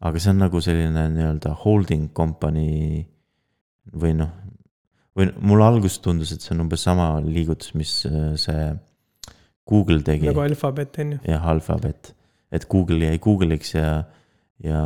[0.00, 3.06] aga see on nagu selline nii-öelda holding company
[3.90, 4.30] või noh,
[5.18, 8.68] või mulle alguses tundus, et see on umbes sama liigutus, mis äh, see
[9.68, 10.28] Google tegi.
[10.28, 11.20] nagu Alphabet on ju.
[11.26, 12.12] jah, Alphabet,
[12.54, 13.90] et Google jäi Google'iks ja,
[14.64, 14.82] ja,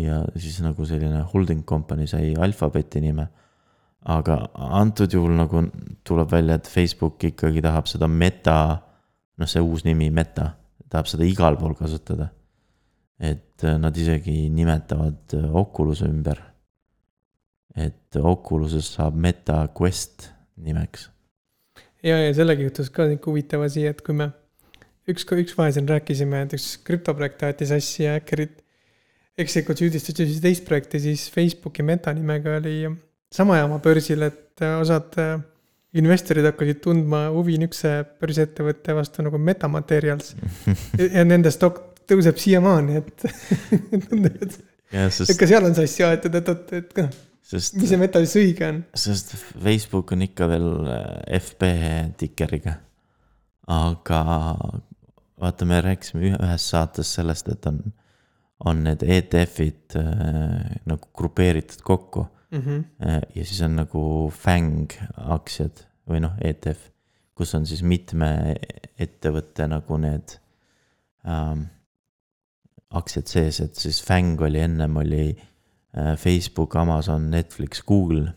[0.00, 3.28] ja siis nagu selline holding company sai Alphabeti nime
[4.04, 5.64] aga antud juhul nagu
[6.04, 8.56] tuleb välja, et Facebook ikkagi tahab seda meta,
[9.40, 10.50] noh, see uus nimi meta,
[10.92, 12.30] tahab seda igal pool kasutada.
[13.14, 16.40] et äh, nad isegi nimetavad äh, Oculus'e ümber.
[17.76, 21.08] et Oculus'est saab Meta Quest nimeks.
[22.02, 24.32] ja, ja sellega juhtus ka nihuke huvitav asi, et kui me
[25.08, 28.60] üks, üks vahe siin rääkisime, et üks krüptoprojekt aeti sassi ja häkkerid
[29.38, 32.76] ekslikult süüdistasid teist projekti, siis Facebooki meta nimega oli
[33.34, 35.34] sama jama börsil, et äh, osad äh,
[35.98, 40.34] investorid hakkasid tundma huvi niisuguse börsiettevõtte vastu nagu Metamaterials.
[41.16, 43.24] ja nende stokk tõuseb siiamaani, et
[44.44, 44.58] et.
[44.92, 47.12] jah, et sest, ka seal on sassi aetud, et oot, et noh,
[47.54, 48.82] sest mis see meta siis õige on.
[49.06, 51.70] sest Facebook on ikka veel äh, FB
[52.20, 52.76] tikeriga.
[53.72, 54.20] aga
[55.40, 57.80] vaata, me rääkisime ühe- ühes saates sellest, et on,
[58.68, 59.96] on need ETF-id
[60.86, 62.84] nagu grupeeritud kokku Mhm.
[63.02, 66.90] äh, ja siis on nagu FANG aktsiad või noh, ETF,
[67.34, 68.54] kus on siis mitme
[69.00, 70.36] ettevõtte nagu need
[71.26, 71.66] ähm,
[72.94, 78.30] aktsiad sees, et siis FANG oli ennem oli äh, Facebook, Amazon, Netflix, Google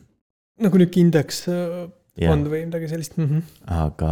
[0.64, 1.86] nagu nihuke indeks äh,
[2.18, 3.28] fond või midagi sellist mm.
[3.30, 3.42] -hmm.
[3.78, 4.12] aga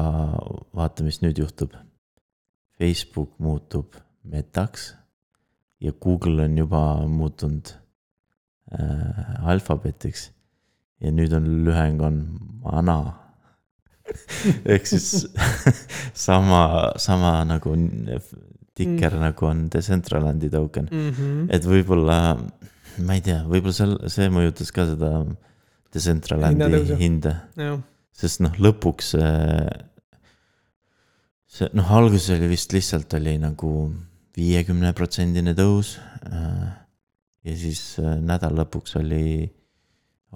[0.75, 1.73] vaata, mis nüüd juhtub.
[2.75, 4.93] Facebook muutub metaks
[5.79, 7.71] ja Google on juba muutunud
[8.73, 10.31] äh, alfabetiks.
[11.03, 12.21] ja nüüd on lüheng on
[12.63, 12.99] MANA.
[14.73, 15.25] ehk siis
[16.27, 17.73] sama, sama nagu
[18.75, 19.23] tikker mm.
[19.23, 21.47] nagu on Decentralandi token, Mm -hmm.
[21.49, 22.37] et võib-olla,
[22.99, 25.11] ma ei tea, võib-olla seal see mõjutas ka seda
[25.93, 27.35] Decentralandi hinda
[28.15, 29.67] sest noh, lõpuks see,
[31.57, 33.71] see noh, alguses oli vist lihtsalt oli nagu
[34.35, 35.95] viiekümne protsendine tõus.
[37.45, 39.45] Ja siis äh, nädala lõpuks oli,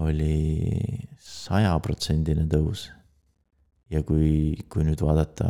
[0.05, 0.35] oli
[1.25, 2.89] sajaprotsendine tõus.
[3.89, 5.49] ja kui, kui nüüd vaadata,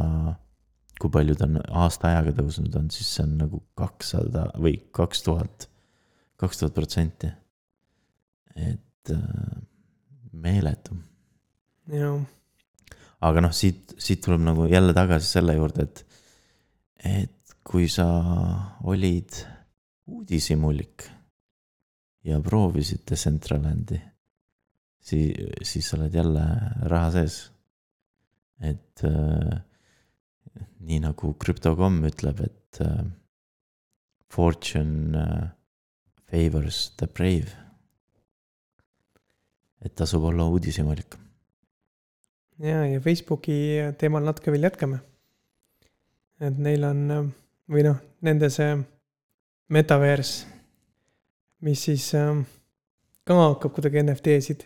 [1.00, 5.26] kui palju ta on aasta ajaga tõusnud on, siis see on nagu kakssada või kaks
[5.28, 5.68] tuhat,
[6.40, 7.32] kaks tuhat protsenti.
[8.56, 9.60] et äh,
[10.32, 10.96] meeletu
[11.92, 12.24] jah,
[13.20, 16.04] aga noh, siit, siit tuleb nagu jälle tagasi selle juurde, et,
[17.04, 18.08] et kui sa
[18.88, 19.44] olid
[20.10, 21.10] uudishimulik
[22.28, 24.00] ja proovisid Decentralandi,
[25.00, 26.44] siis, siis sa oled jälle
[26.92, 27.40] raha sees.
[28.60, 29.62] et äh,
[30.80, 33.06] nii nagu Crypto.com ütleb, et äh,
[34.28, 35.48] fortune äh,
[36.28, 37.56] favors the brave.
[39.80, 41.16] et tasub olla uudishimulik
[42.60, 43.56] ja, ja Facebooki
[43.98, 45.00] teemal natuke veel jätkame.
[46.40, 47.34] et neil on
[47.70, 48.76] või noh, nende see
[49.70, 50.48] metaverse,
[51.66, 52.44] mis siis ähm,
[53.28, 54.66] ka hakkab kuidagi NFT-sid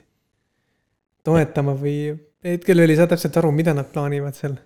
[1.26, 4.58] toetama või hetkel ei saa täpselt aru, mida nad plaanivad seal.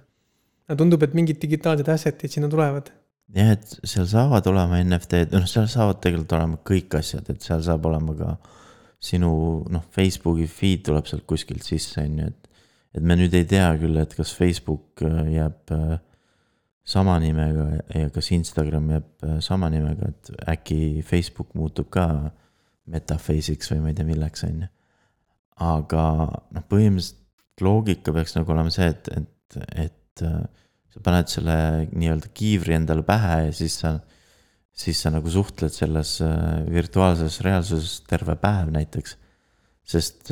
[0.67, 2.91] no tundub, et mingid digitaalsed asset'id sinna tulevad.
[3.35, 7.63] jah, et seal saavad olema NFT-d, noh, seal saavad tegelikult olema kõik asjad, et seal
[7.63, 8.35] saab olema ka
[8.99, 9.31] sinu
[9.69, 12.43] noh, Facebooki feed tuleb sealt kuskilt sisse, on ju, et.
[12.97, 15.97] et me nüüd ei tea küll, et kas Facebook äh, jääb äh,
[16.87, 22.07] sama nimega ja kas Instagram jääb äh, sama nimega, et äkki Facebook muutub ka
[22.87, 24.69] metaface'iks või ma ei tea, milleks, on ju.
[25.67, 26.03] aga
[26.55, 31.57] noh, põhimõtteliselt loogika peaks nagu olema see, et, et, et äh, sa paned selle
[31.91, 33.97] nii-öelda kiivri endale pähe ja siis sa,
[34.71, 39.17] siis sa nagu suhtled selles äh, virtuaalses reaalsuses terve päev näiteks.
[39.87, 40.31] sest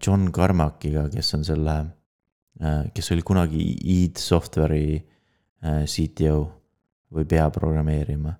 [0.00, 1.74] John Carmackiga, kes on selle,
[2.94, 6.38] kes oli kunagi id Software'i äh, CTO
[7.12, 8.32] või peaprogrammeerima,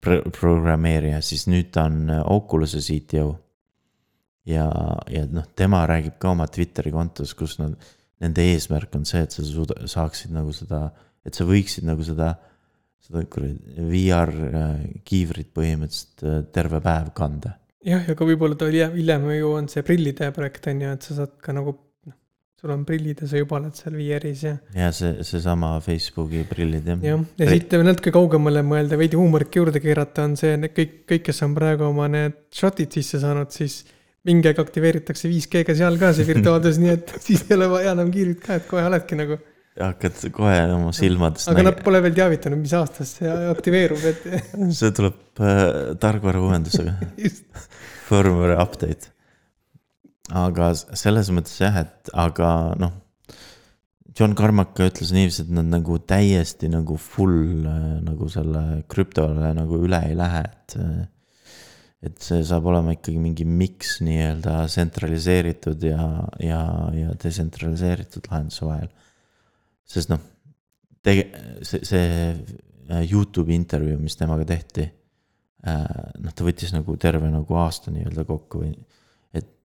[0.00, 3.30] programmeerija, siis nüüd ta on äh, Oculus'e CTO.
[4.48, 4.66] ja,
[5.12, 7.76] ja noh, tema räägib ka oma Twitteri kontos, kus nad,
[8.20, 10.88] nende eesmärk on see, et sa suuda- saaksid nagu seda,
[11.24, 12.32] et sa võiksid nagu seda,
[13.04, 17.58] seda kuradi VR äh, kiivrit põhimõtteliselt äh, terve päev kanda.
[17.84, 21.06] jah, ja ka võib-olla ta hiljem, hiljem ju on see prillide projekt on ju, et
[21.06, 21.76] sa saad ka nagu
[22.60, 26.88] sul on prillid ja sa juba oled seal VR-is ja ja see, seesama Facebooki prillid
[26.90, 26.98] jah.
[27.04, 31.40] jah, ja siit natuke kaugemale mõelda, veidi huumorit juurde keerata, on see, kõik, kõik, kes
[31.46, 33.80] on praegu oma need shot'id sisse saanud, siis
[34.28, 38.10] mingi aeg aktiveeritakse 5G-ga seal ka see virtuaalses, nii et siis ei ole vaja enam
[38.12, 39.38] kiirit ka, et kohe oledki nagu.
[39.80, 44.26] hakkad kohe oma silmadest aga nad pole veel teavitanud, mis aastast see aktiveerub, et
[44.80, 45.64] see tuleb äh,
[46.02, 47.46] tarkvara uuendusega, just,
[48.10, 49.14] firmware update.
[50.36, 52.98] Aga selles mõttes jah, et aga noh.
[54.18, 59.78] John Carmack ütles niiviisi, et nad nagu täiesti nagu full äh, nagu selle krüptole nagu
[59.86, 60.76] üle ei lähe, et.
[62.00, 66.04] et see saab olema ikkagi mingi miks nii-öelda tsentraliseeritud ja,
[66.40, 66.60] ja,
[66.96, 68.88] ja detsentraliseeritud lahenduse vahel.
[69.84, 70.22] sest noh,
[71.04, 71.28] tege-,
[71.60, 72.06] see, see
[72.90, 74.88] äh, Youtube'i intervjuu, mis temaga tehti.
[75.60, 78.72] noh, ta võttis nagu terve nagu aasta nii-öelda kokku või.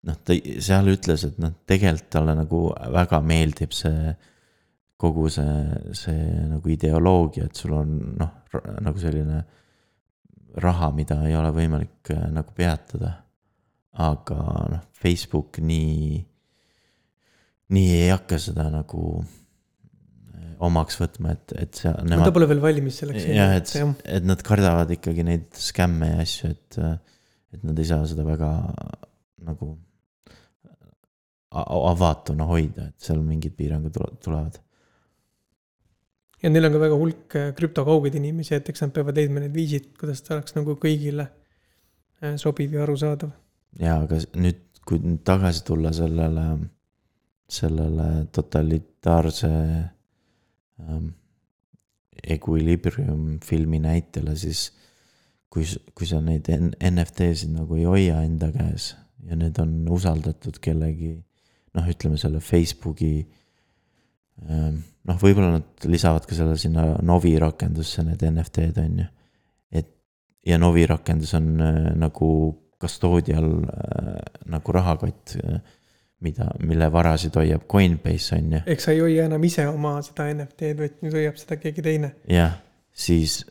[0.08, 4.14] noh, ta seal ütles, et noh, tegelikult talle nagu väga meeldib see.
[5.04, 5.56] kogu see,
[6.00, 8.30] see nagu ideoloogia, et sul on noh,
[8.86, 9.42] nagu selline
[10.64, 13.18] raha, mida ei ole võimalik äh, nagu peatada.
[13.94, 14.38] aga
[14.72, 16.22] noh, Facebook nii,
[17.76, 22.64] nii ei hakka seda nagu äh, omaks võtma, et, et see, ta nemad, pole veel
[22.64, 23.28] valmis selleks.
[23.28, 23.74] jah, et,
[24.08, 26.80] et nad kardavad ikkagi neid skämme ja asju, et,
[27.58, 28.54] et nad ei saa seda väga
[29.44, 29.76] nagu
[31.54, 34.60] avatuna hoida, et seal mingid piirangud tule- tulevad.
[36.44, 39.56] ja neil on ka väga hulk äh, krüptokaugeid inimesi, et eks nad peavad leidma need
[39.56, 41.28] viisid, kuidas ta oleks nagu kõigile
[42.24, 43.32] äh, sobiv ja arusaadav.
[43.80, 46.48] ja aga nüüd, kui nüüd tagasi tulla sellele,
[47.50, 49.52] sellele totalitaarse
[50.82, 51.12] ähm,
[52.24, 54.72] Equilibrium filmi näitele, siis
[55.52, 58.94] kui, kui sa neid NFT-sid nagu ei hoia enda käes
[59.28, 61.14] ja need on usaldatud kellegi
[61.78, 63.14] noh, ütleme selle Facebooki
[64.48, 69.08] ähm, noh, võib-olla nad lisavad ka selle sinna Novi rakendusse, need NFT-d on ju.
[69.82, 69.94] et
[70.48, 72.30] ja Novi rakendus on äh, nagu
[72.82, 74.20] custodial äh,
[74.52, 75.64] nagu rahakott äh,,
[76.24, 78.62] mida, mille varasid hoiab Coinbase on ju.
[78.76, 82.14] ehk sa ei hoia enam ise oma seda NFT-d, vaid nüüd hoiab seda keegi teine.
[82.30, 82.60] jah,
[82.94, 83.42] siis,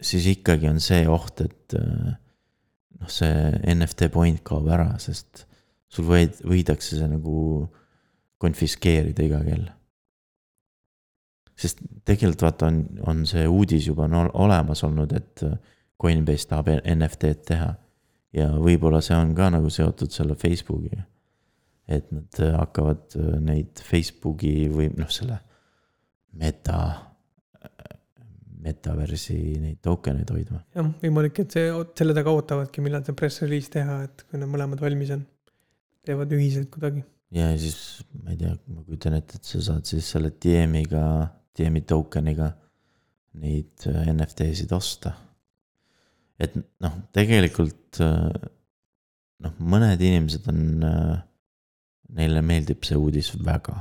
[0.00, 3.34] siis ikkagi on see oht, et noh, see
[3.74, 5.47] NFT point kaob ära, sest
[5.92, 7.66] sul võid, võidakse see nagu
[8.38, 9.66] konfiskeerida iga kell.
[11.58, 15.42] sest tegelikult vaata, on, on see uudis juba on ol- olemas olnud, et
[15.98, 17.72] Coinbase tahab NFT-d teha.
[18.36, 21.02] ja võib-olla see on ka nagu seotud selle Facebookiga.
[21.88, 25.40] et nad hakkavad neid Facebooki või noh, selle
[26.38, 27.08] meta
[28.62, 30.60] metaversi neid token eid hoidma.
[30.76, 34.50] jah, võimalik, et see, selle taga ootavadki, millal see press release teha, et kui need
[34.50, 35.24] mõlemad valmis on.
[36.08, 37.04] Teevad ühiselt kuidagi.
[37.34, 41.02] ja siis ma ei tea, ma kujutan ette, et sa saad siis selle DM-iga,
[41.56, 42.52] DM-i token'iga
[43.42, 45.14] neid äh, NFT-sid osta.
[46.40, 48.30] et noh, tegelikult äh,
[49.44, 50.64] noh, mõned inimesed on,
[52.18, 53.76] neile meeldib see uudis väga.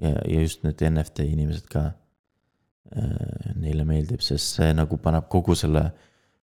[0.00, 1.90] ja, ja just need NFT inimesed ka.
[3.58, 5.86] Neile meeldib, sest see nagu paneb kogu selle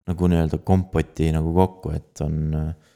[0.09, 2.90] nagu nii-öelda kompoti nagu kokku, et on äh,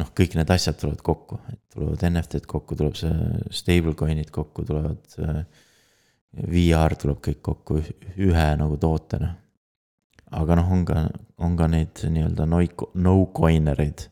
[0.00, 3.12] noh, kõik need asjad tulevad kokku, et tulevad NFT-d kokku, tuleb see
[3.60, 5.42] stablecoin'id kokku, tulevad äh,
[6.30, 7.92] VR tuleb kõik kokku üh-
[8.28, 9.34] ühe nagu tootena.
[10.30, 11.00] aga noh, on ka,
[11.42, 14.04] on ka neid nii-öelda no- no-coinereid,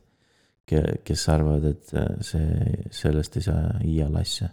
[0.66, 4.48] kes arvavad, et äh, see, sellest ei saa iial asja.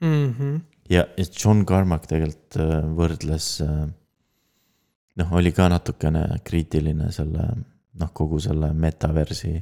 [0.00, 0.60] Mm -hmm.
[0.90, 3.48] ja, ja John Carmack tegelikult äh, võrdles,
[5.16, 7.48] noh, oli ka natukene kriitiline selle,
[8.00, 9.54] noh, kogu selle metaversi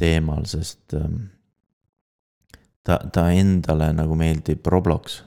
[0.00, 1.22] teemal, sest ähm,
[2.86, 5.20] ta, ta endale nagu meeldib Roblox.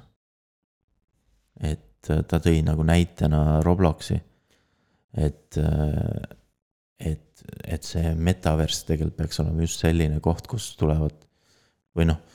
[1.61, 4.17] et äh, ta tõi nagu näitena Robloksi,
[5.13, 5.59] et,
[6.99, 11.19] et, et see metavers tegelikult peaks olema just selline koht, kus tulevad
[11.93, 12.32] või noh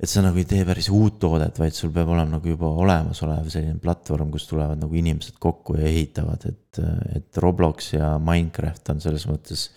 [0.00, 3.50] et sa nagu ei tee päris uut toodet, vaid sul peab olema nagu juba olemasolev
[3.52, 6.80] selline platvorm, kus tulevad nagu inimesed kokku ja ehitavad, et,
[7.18, 9.68] et Roblox ja Minecraft on selles mõttes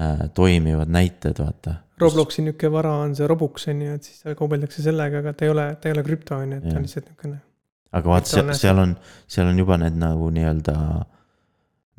[0.00, 1.78] äh, toimivad näited, vaata.
[2.02, 5.52] Robloksi niisugune vara on see Robux on ju, et siis kaubeldakse sellega, aga ta ei
[5.52, 7.40] ole, ta ei ole krüpto on ju, et ta on lihtsalt niisugune.
[7.92, 8.96] aga vaata, seal, seal on,
[9.30, 10.76] seal on juba need nagu nii-öelda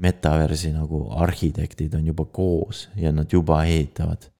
[0.03, 4.32] metaversi nagu arhitektid on juba koos ja nad juba ehitavad.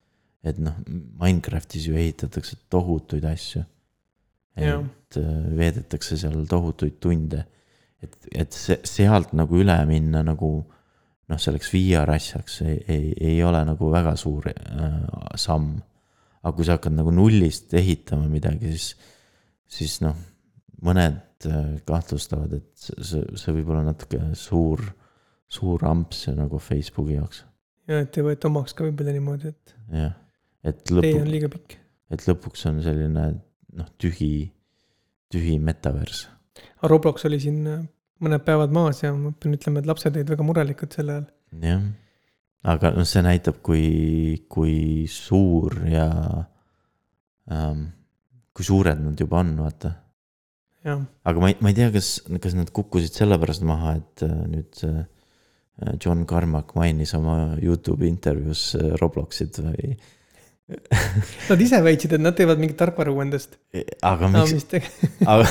[0.44, 0.76] Et noh,
[1.20, 3.64] Minecraftis ju ehitatakse tohutuid asju.
[4.60, 7.44] Et äh, veedetakse seal tohutuid tunde.
[8.04, 10.48] et, et see, sealt nagu üle minna nagu
[11.30, 14.98] noh, selleks VR asjaks ei, ei, ei ole nagu väga suur äh,
[15.40, 15.78] samm.
[16.44, 18.90] aga kui sa hakkad nagu nullist ehitama midagi, siis,
[19.78, 20.18] siis noh,
[20.84, 24.84] mõned äh, kahtlustavad, et see, see võib olla natuke suur,
[25.48, 27.40] suur amps nagu Facebooki jaoks,
[27.88, 30.20] ja et ei võeta omaks ka võib-olla niimoodi, et jah.
[30.64, 31.76] Et lõpuks, liiga pikk.
[32.14, 33.26] et lõpuks on selline
[33.74, 34.32] noh, tühi,
[35.32, 36.26] tühi metavers.
[36.84, 37.82] Roblox oli siin äh,
[38.24, 41.26] mõned päevad maas ja ma pean ütlema, et lapsed olid väga murelikud sel ajal.
[41.64, 41.84] jah,
[42.74, 43.84] aga noh, see näitab, kui,
[44.48, 44.78] kui
[45.10, 46.08] suur ja
[47.50, 47.90] ähm,
[48.54, 49.98] kui suured nad juba on, vaata
[50.84, 54.82] aga ma ei, ma ei tea, kas, kas nad kukkusid sellepärast maha, et äh, nüüd
[54.84, 55.04] äh,
[56.02, 59.94] John Carmack mainis oma Youtube'i intervjuus äh, Robloxit või.
[61.50, 63.58] nad ise väitsid, et nad teevad mingit tarkvarauuendust.
[64.02, 64.80] aga no miks, mis te-,
[65.32, 65.48] aga,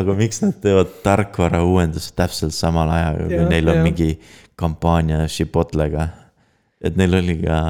[0.00, 3.86] aga miks nad teevad tarkvara uuendust täpselt samal ajal, kui neil on jah.
[3.86, 4.10] mingi
[4.60, 6.08] kampaania Chipotlega.
[6.84, 7.62] et neil oli ka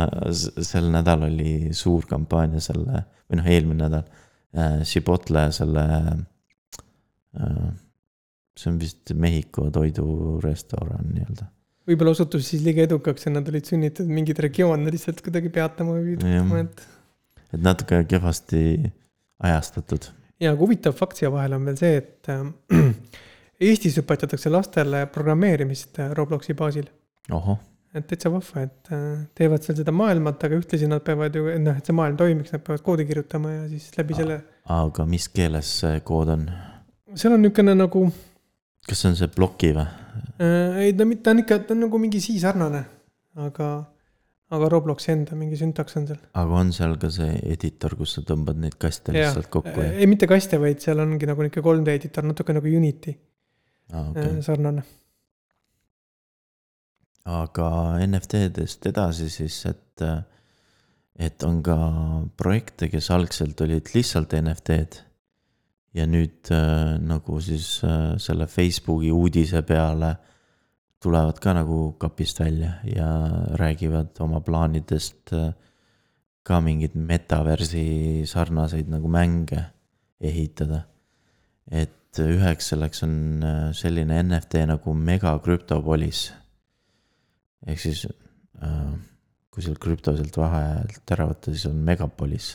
[0.65, 4.05] sel nädal oli suur kampaania selle või noh, eelmine nädal
[4.59, 5.87] äh, Chipotle selle
[7.39, 7.73] äh,.
[8.59, 11.47] see on vist Mehhiko toidurestoran nii-öelda.
[11.89, 16.17] Võib-olla osutus siis liiga edukaks ja nad olid sunnitud mingeid regioone lihtsalt kuidagi peatama või
[16.17, 16.85] ütlema, et.
[17.51, 18.63] et natuke kehvasti
[19.43, 20.09] ajastatud.
[20.43, 22.47] ja aga huvitav fakt siia vahele on veel see, et äh,
[23.63, 26.89] Eestis õpetatakse lastele programmeerimist äh, Robloksi baasil.
[27.93, 29.07] et täitsa vahva, et äh,
[29.39, 32.65] teevad seal seda maailmat, aga ühtlasi nad peavad ju, noh, et see maailm toimiks, nad
[32.65, 34.43] peavad koodi kirjutama ja siis läbi selle.
[34.71, 36.51] aga mis keeles see kood on?
[37.15, 38.07] seal on niisugune nagu
[38.89, 39.87] kas see on see ploki või?
[40.43, 42.85] äh,, ei ta mitte, ta on ikka, ta on nagu mingi si sarnane,
[43.41, 43.69] aga,
[44.53, 46.23] aga Robloksi enda mingi süntaks on seal.
[46.43, 49.29] aga on seal ka see editor, kus sa tõmbad neid kaste Jah.
[49.31, 49.93] lihtsalt kokku ja?
[49.99, 53.15] ei, mitte kaste, vaid seal ongi nagu niisugune 3D editor, natuke nagu Unity
[53.93, 54.23] Ah, okay.
[54.25, 54.43] okay.
[54.43, 54.83] sarnane.
[57.29, 57.67] aga
[58.03, 60.05] NFT-dest edasi siis, et,
[61.23, 61.77] et on ka
[62.41, 65.03] projekte, kes algselt olid lihtsalt NFT-d.
[65.95, 70.15] Ja nüüd äh, nagu siis äh, selle Facebooki uudise peale
[71.03, 73.09] tulevad ka nagu kapist välja ja
[73.61, 75.53] räägivad oma plaanidest äh,
[76.43, 79.65] ka mingeid metaversi sarnaseid nagu mänge
[80.21, 80.87] ehitada.
[81.71, 86.33] et üheks selleks on äh, selline NFT nagu Mega Cryptopolis
[87.67, 88.07] ehk siis
[88.63, 88.93] äh,
[89.53, 92.55] kui sealt krüpto sealt vahelt ära võtta, siis on Megapolis.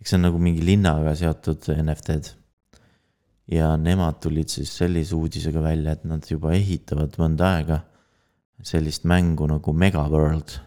[0.00, 2.32] Eks see on nagu mingi linnaga seotud NFT-d.
[3.50, 7.80] ja nemad tulid siis sellise uudisega välja, et nad juba ehitavad mõnda aega
[8.64, 10.58] sellist mängu nagu Megaworld.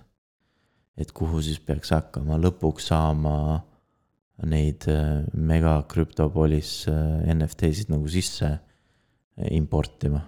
[0.98, 3.64] et kuhu siis peaks hakkama lõpuks saama
[4.46, 10.22] neid äh, Mega Cryptopolis äh, NFT-sid nagu sisse äh, importima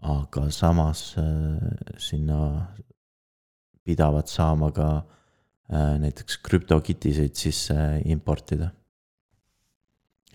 [0.00, 1.14] aga samas
[2.00, 2.40] sinna
[3.84, 5.19] pidavat saama ka äh,
[5.70, 7.74] näiteks krüptokitiseid sisse
[8.10, 8.70] importida.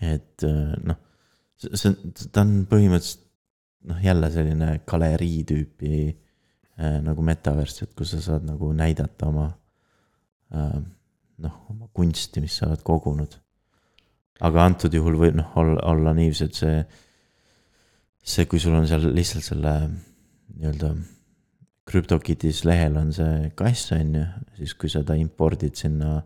[0.00, 0.98] et äh, noh,
[1.56, 3.22] see, see, ta on põhimõtteliselt
[3.88, 9.46] noh, jälle selline galerii tüüpi äh, nagu metaverse, et kus sa saad nagu näidata oma
[10.52, 10.76] äh,
[11.44, 13.38] noh, oma kunsti, mis sa oled kogunud.
[14.40, 16.78] aga antud juhul võib noh, olla, olla niiviisi, et see
[18.26, 20.92] see, kui sul on seal lihtsalt selle nii-öelda
[21.86, 24.24] CryptoKitties lehel on see kass, on ju,
[24.58, 26.18] siis kui sa ta impordid sinna,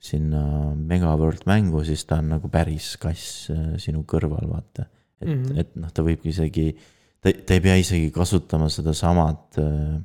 [0.00, 0.42] sinna
[0.74, 4.88] Megaworld mängu, siis ta on nagu päris kass äh, sinu kõrval, vaata.
[5.20, 5.42] et mm.
[5.42, 5.60] -hmm.
[5.60, 6.72] et noh, ta võibki isegi,
[7.20, 10.00] ta, ta ei pea isegi kasutama sedasamat äh,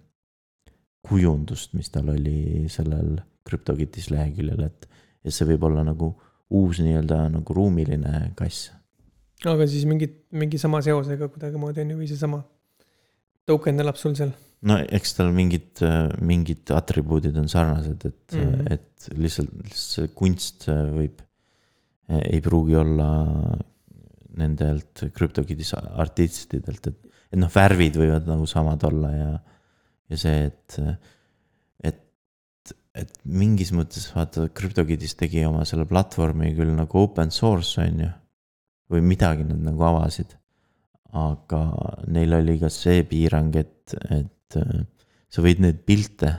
[1.02, 4.90] kujundust, mis tal oli sellel CryptoKitties leheküljel, et,
[5.24, 6.14] et see võib olla nagu
[6.50, 8.72] uus nii-öelda nagu ruumiline kass
[9.52, 12.40] aga siis mingit, mingi sama seosega kuidagimoodi on ju, või seesama
[13.50, 14.32] token elab sul seal.
[14.68, 15.84] No eks tal mingid,
[16.24, 18.50] mingid atribuudid on sarnased, et mm.
[18.50, 18.74] -hmm.
[18.74, 21.24] et lihtsalt, lihtsalt see kunst võib,
[22.20, 23.10] ei pruugi olla
[24.40, 29.32] nendelt CryptoKitties artistidelt, et, et noh, värvid võivad nagu samad olla ja,
[30.10, 30.80] ja see, et,
[31.84, 38.08] et, et mingis mõttes vaata, CryptoKitties tegi oma selle platvormi küll nagu open source, on
[38.08, 38.14] ju,
[38.94, 40.38] või midagi nad nagu avasid
[41.14, 41.62] aga
[42.10, 44.84] neil oli ka see piirang, et, et äh,
[45.30, 46.34] sa võid neid pilte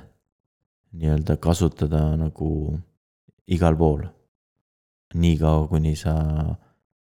[0.95, 2.51] nii-öelda kasutada nagu
[3.51, 4.05] igal pool.
[5.15, 6.13] niikaua, kuni sa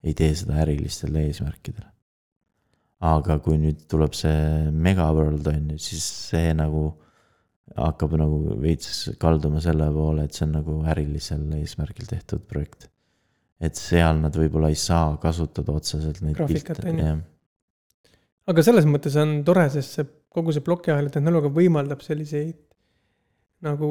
[0.05, 1.87] ei tee seda ärilistel eesmärkidel.
[3.03, 6.85] aga kui nüüd tuleb see Megaworld on ju, siis see nagu
[7.75, 12.89] hakkab nagu veits kalduma selle poole, et see on nagu ärilisel eesmärgil tehtud projekt.
[13.63, 17.13] et seal nad võib-olla ei saa kasutada otseselt neid Graafikat, on ju.
[18.53, 22.59] aga selles mõttes on tore, sest see kogu see plokiahela tehnoloogia võimaldab selliseid
[23.63, 23.89] nagu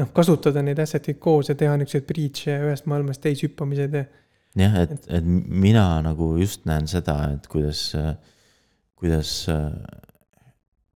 [0.00, 4.04] noh, kasutada neid asset'id koos ja teha niisuguseid breach'e ühest maailmast teise hüppamised ja.
[4.58, 7.86] jah, et, et mina nagu just näen seda, et kuidas,
[8.98, 9.34] kuidas,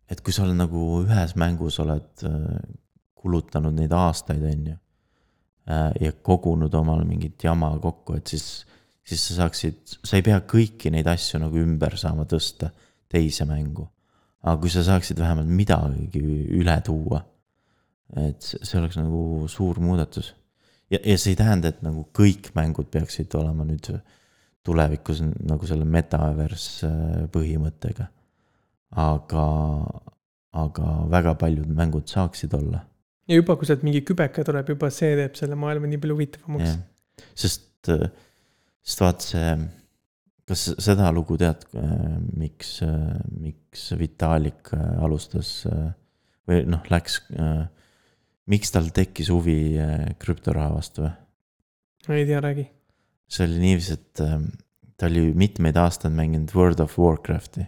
[0.10, 2.26] et kui sa oled nagu ühes mängus oled
[3.18, 4.78] kulutanud neid aastaid, on ju.
[6.00, 8.64] ja kogunud omale mingit jama kokku, et siis,
[9.04, 12.72] siis sa saaksid, sa ei pea kõiki neid asju nagu ümber saama tõsta
[13.12, 13.88] teise mängu.
[14.44, 16.22] Aga kui sa saaksid vähemalt midagi
[16.58, 17.22] üle tuua,
[18.28, 20.34] et see oleks nagu suur muudatus.
[20.92, 23.90] Ja, ja see ei tähenda, et nagu kõik mängud peaksid olema nüüd
[24.68, 28.12] tulevikus nagu selle metaverse äh, põhimõttega.
[28.88, 29.48] aga,
[30.56, 32.80] aga väga paljud mängud saaksid olla,
[33.28, 36.78] ja juba, kui sealt mingi kübeke tuleb, juba see teeb selle maailma nii palju huvitavamaks.
[37.36, 39.50] Sest, sest vaat see,
[40.48, 41.66] kas seda lugu tead,
[42.40, 42.78] miks,
[43.36, 45.90] miks Vitalik äh, alustas äh,
[46.48, 47.20] või noh, läks,
[48.48, 51.16] miks tal tekkis huvi äh, krüptoraha vastu või?
[52.16, 52.68] ei tea, räägi.
[53.28, 54.22] see oli niiviisi, et
[54.98, 57.68] ta oli mitmeid aastaid mänginud World of Warcrafti.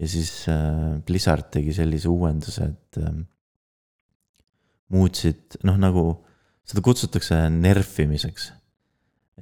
[0.00, 3.00] ja siis äh, Blizzard tegi sellise uuenduse, et
[4.94, 6.04] muutsid, noh nagu
[6.64, 8.52] seda kutsutakse nerfimiseks.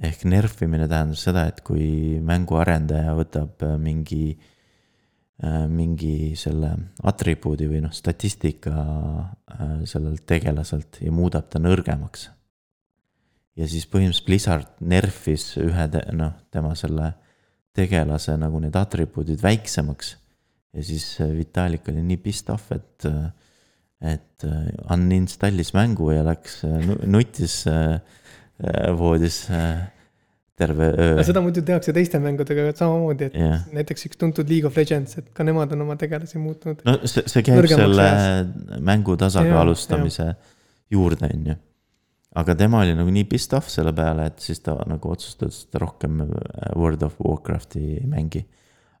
[0.01, 6.73] Ehk nerfimine tähendab seda, et kui mänguarendaja võtab äh, mingi äh, mingi selle
[7.05, 12.29] atribuudi või noh, statistika äh, sellelt tegelaselt ja muudab ta nõrgemaks.
[13.59, 15.87] ja siis põhimõtteliselt Blizzard nerfis ühe,
[16.17, 17.13] noh, tema selle
[17.73, 20.15] tegelase nagu need atribuudid väiksemaks.
[20.73, 21.05] ja siis
[21.37, 23.05] Vitalik oli nii pissed off, et,
[24.01, 24.45] et
[24.89, 26.63] uninstallis mängu ja läks,
[27.05, 27.61] nutis
[28.97, 29.43] voodis
[30.55, 31.23] terve öö.
[31.25, 33.61] seda muidu tehakse teiste mängudega samamoodi, et yeah.
[33.73, 36.83] näiteks üks tuntud League of Legends, et ka nemad on oma tegelasi muutnud.
[36.85, 38.07] no see, see käib selle
[38.85, 40.57] mängu tasakaalustamise ja, ja.
[40.93, 41.57] juurde, on ju.
[42.43, 45.73] aga tema oli nagu nii pissed off selle peale, et siis ta nagu otsustas, et
[45.73, 46.21] ta rohkem
[46.77, 48.45] World of Warcrafti ei mängi.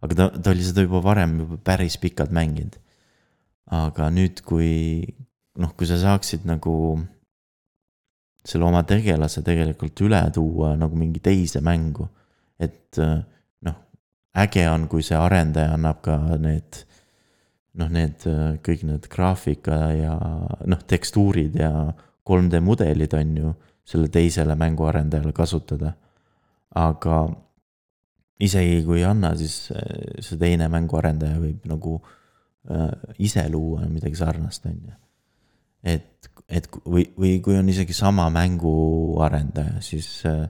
[0.01, 2.79] aga ta, ta oli seda juba varem juba päris pikalt mänginud.
[3.73, 4.71] aga nüüd, kui
[5.61, 6.97] noh, kui sa saaksid nagu
[8.45, 12.07] selle oma tegelase tegelikult üle tuua nagu mingi teise mängu.
[12.59, 13.19] et äh,
[13.61, 13.77] noh,
[14.35, 16.83] äge on, kui see arendaja annab ka need
[17.79, 20.15] noh, need äh, kõik need graafika ja
[20.65, 21.71] noh, tekstuurid ja
[22.23, 25.93] 3D mudelid on ju selle teisele mänguarendajale kasutada.
[26.73, 27.27] aga
[28.41, 31.97] isegi kui ei anna, siis äh, see teine mänguarendaja võib nagu
[32.69, 32.89] äh,
[33.19, 34.95] ise luua midagi sarnast, on ju.
[35.83, 38.73] et et või, või kui on isegi sama mängu
[39.23, 40.45] arendaja, siis äh,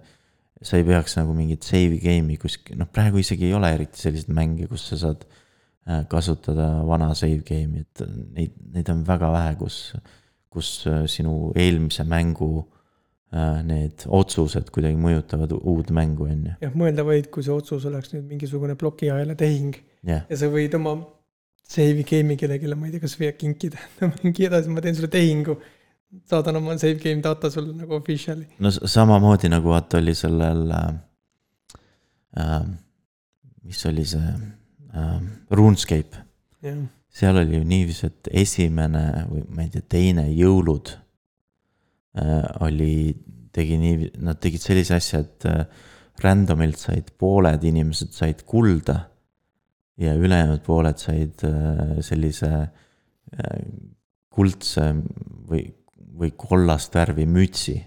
[0.63, 4.33] sa ei peaks nagu mingit save game'i kuskil, noh, praegu isegi ei ole eriti selliseid
[4.35, 8.05] mänge, kus sa saad äh, kasutada vana save game'i, et
[8.37, 9.79] neid, neid on väga vähe, kus,
[10.53, 12.53] kus äh, sinu eelmise mängu
[13.65, 16.51] need otsused kuidagi mõjutavad uut mängu, on ju.
[16.61, 19.73] jah, mõelda vaid, kui see otsus oleks nüüd mingisugune plokiahela tehing
[20.05, 20.21] yeah.
[20.29, 20.99] ja sa võid oma
[21.65, 23.81] save'i game'i kellelegi, ma ei tea, kas või kinkida,
[24.19, 25.57] mingi edasi, ma teen sulle tehingu
[26.29, 28.47] saadan oma save game data sulle nagu official'i.
[28.59, 30.89] no samamoodi nagu vaata oli sellel äh,,
[32.39, 32.67] äh,
[33.63, 34.33] mis oli see
[34.93, 36.23] äh,, RuneScape.
[37.13, 40.93] seal oli ju niiviisi, et esimene või ma ei tea, teine jõulud
[42.17, 43.13] äh, oli,
[43.53, 45.65] tegi nii, nad tegid sellise asja, et äh,
[46.23, 49.09] random'ilt said pooled inimesed said kulda.
[49.97, 53.59] ja ülejäänud pooled said äh, sellise äh,
[54.33, 54.87] kuldse
[55.49, 55.67] või
[56.13, 57.77] või kollast värvi mütsi.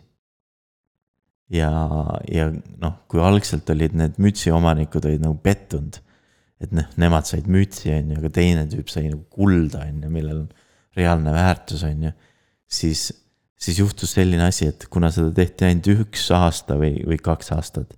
[1.52, 1.70] ja,
[2.26, 2.48] ja
[2.82, 6.00] noh, kui algselt olid need mütsiomanikud olid nagu pettunud,
[6.62, 10.10] et noh, nemad said mütsi, on ju, aga teine tüüp sai nagu kulda, on ju,
[10.10, 10.48] millel on
[10.98, 12.12] reaalne väärtus, on ju,
[12.66, 13.06] siis,
[13.54, 17.94] siis juhtus selline asi, et kuna seda tehti ainult üks aasta või, või kaks aastat,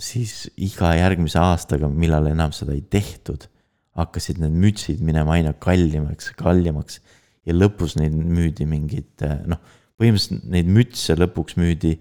[0.00, 3.46] siis iga järgmise aastaga, millal enam seda ei tehtud,
[3.94, 6.98] hakkasid need mütsid minema aina kallimaks, kallimaks
[7.44, 9.60] ja lõpus neid müüdi mingid noh,
[10.00, 11.94] põhimõtteliselt neid mütse lõpuks müüdi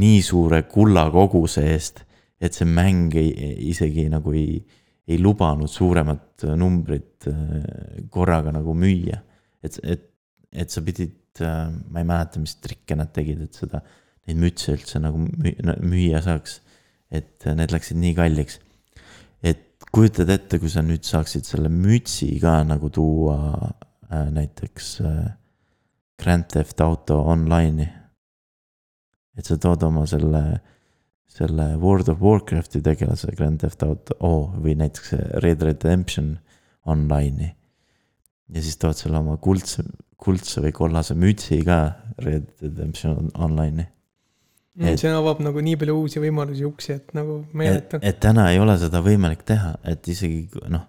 [0.00, 2.02] nii suure kullakoguse eest,
[2.42, 3.30] et see mäng ei,
[3.70, 4.58] isegi nagu ei,
[5.06, 9.20] ei lubanud suuremat numbrit äh, korraga nagu müüa.
[9.64, 10.08] et, et,
[10.52, 13.82] et sa pidid, äh, ma ei mäleta, mis trikke nad tegid, et seda,
[14.28, 16.60] neid mütse üldse nagu müüa saaks.
[17.14, 18.58] et need läksid nii kalliks.
[19.44, 23.70] et kujutad ette, kui sa nüüd saaksid selle mütsi ka nagu tuua
[24.10, 25.32] näiteks äh,
[26.22, 27.88] Grand Theft Auto Online'i.
[29.36, 30.42] et sa tood oma selle,
[31.26, 36.36] selle World of Warcrafti tegelase Grand Theft Auto oh, või näiteks Red Redemption
[36.86, 37.50] Online'i.
[38.54, 39.84] ja siis tood selle oma kuldse,
[40.16, 41.80] kuldse või kollase mütsi ka
[42.22, 43.90] Red Redemption Online'i.
[44.74, 48.00] Mm, et, see avab nagu nii palju uusi võimalusi, uksi, et nagu meeletu.
[48.02, 50.88] et täna ei ole seda võimalik teha, et isegi noh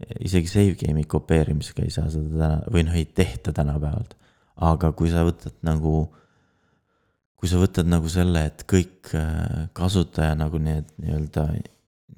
[0.00, 4.16] isegi save game'i kopeerimisega ei saa seda täna või noh, ei tehta tänapäevalt.
[4.62, 6.06] aga kui sa võtad nagu,
[7.36, 11.46] kui sa võtad nagu selle, et kõik äh, kasutaja nagu need nii-öelda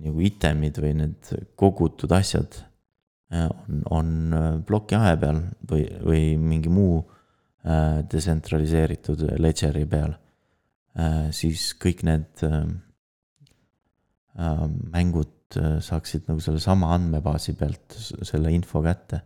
[0.05, 2.59] nagu itemid või need kogutud asjad
[3.33, 7.03] äh, on, on äh, plokiahe peal või, või mingi muu
[7.64, 10.11] detsentraliseeritud ledger'i peal,
[11.33, 12.43] siis kõik need
[14.93, 19.22] mängud saaksid nagu sellesama andmebaasi pealt selle info kätte.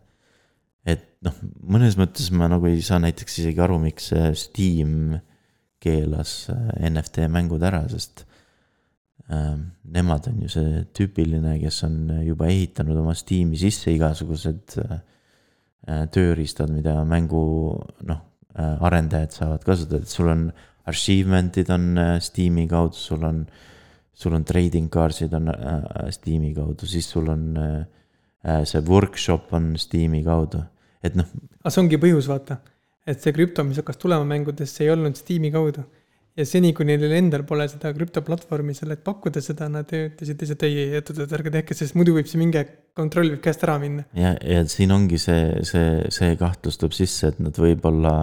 [0.85, 1.35] et noh,
[1.75, 4.09] mõnes mõttes ma nagu ei saa näiteks isegi aru, miks
[4.39, 5.19] Steam
[5.83, 8.25] keelas äh, NFT mängud ära, sest
[9.27, 9.55] äh,
[9.95, 14.99] nemad on ju see tüüpiline, kes on juba ehitanud oma Steam'i sisse igasugused äh,
[16.13, 17.43] tööriistad, mida mängu
[18.07, 18.25] noh
[18.55, 20.49] äh,, arendajad saavad kasutada, et sul on
[20.89, 23.65] achievement'id on äh, Steam'i kaudu, sul on äh,
[24.19, 27.77] sul on trading card'id on äh, Steam'i kaudu, siis sul on äh,
[28.43, 30.61] äh, see workshop on Steam'i kaudu,
[31.03, 31.29] et noh.
[31.61, 32.59] aga see ongi põhjus, vaata,
[33.07, 35.85] et see krüpto, mis hakkas tulema mängudesse, ei olnud Steam'i kaudu.
[36.39, 40.67] ja seni, kui neil endal pole seda krüptoplatvormi seal, et pakkuda seda, nad ütlesid lihtsalt
[40.67, 42.67] ei, ei, oot, oot, ärge tehke, sest muidu võib see mingi
[42.99, 44.03] kontroll võib käest ära minna.
[44.19, 48.13] ja, ja siin ongi see, see, see kahtlus tuleb sisse, et nad võib-olla,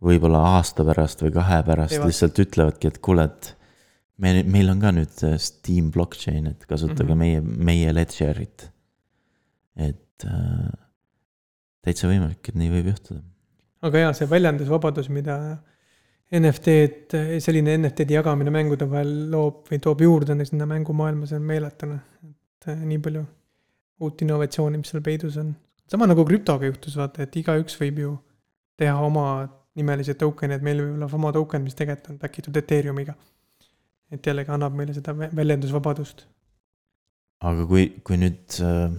[0.00, 3.56] võib-olla aasta pärast või kahe pärast Ei, lihtsalt ütlevadki, et kuule, et
[4.20, 7.24] me, meil on ka nüüd Steam blockchain, et kasutage mm.
[7.24, 7.40] -hmm.
[7.40, 7.40] meie,
[7.70, 8.68] meie ledger'it.
[9.76, 10.70] et äh,
[11.84, 13.20] täitsa võimalik, et nii võib juhtuda.
[13.88, 15.36] aga jaa, see väljendusvabadus, mida
[16.30, 22.00] NFT-d, selline NFT-de jagamine mängude vahel loob või toob juurde sinna mängumaailma, see on meeletune.
[22.24, 23.24] et äh, nii palju
[24.00, 25.54] uut innovatsiooni, mis seal peidus on.
[25.90, 28.12] sama nagu krüptoga juhtus, vaata, et igaüks võib ju
[28.78, 32.56] teha oma nimelisi token'e, et meil võib olla oma token, mis tegelikult on back itud
[32.56, 33.14] Ethereumiga.
[34.10, 36.26] Et jällegi annab meile seda vä- väljendusvabadust.
[37.40, 38.90] aga kui, kui nüüd äh,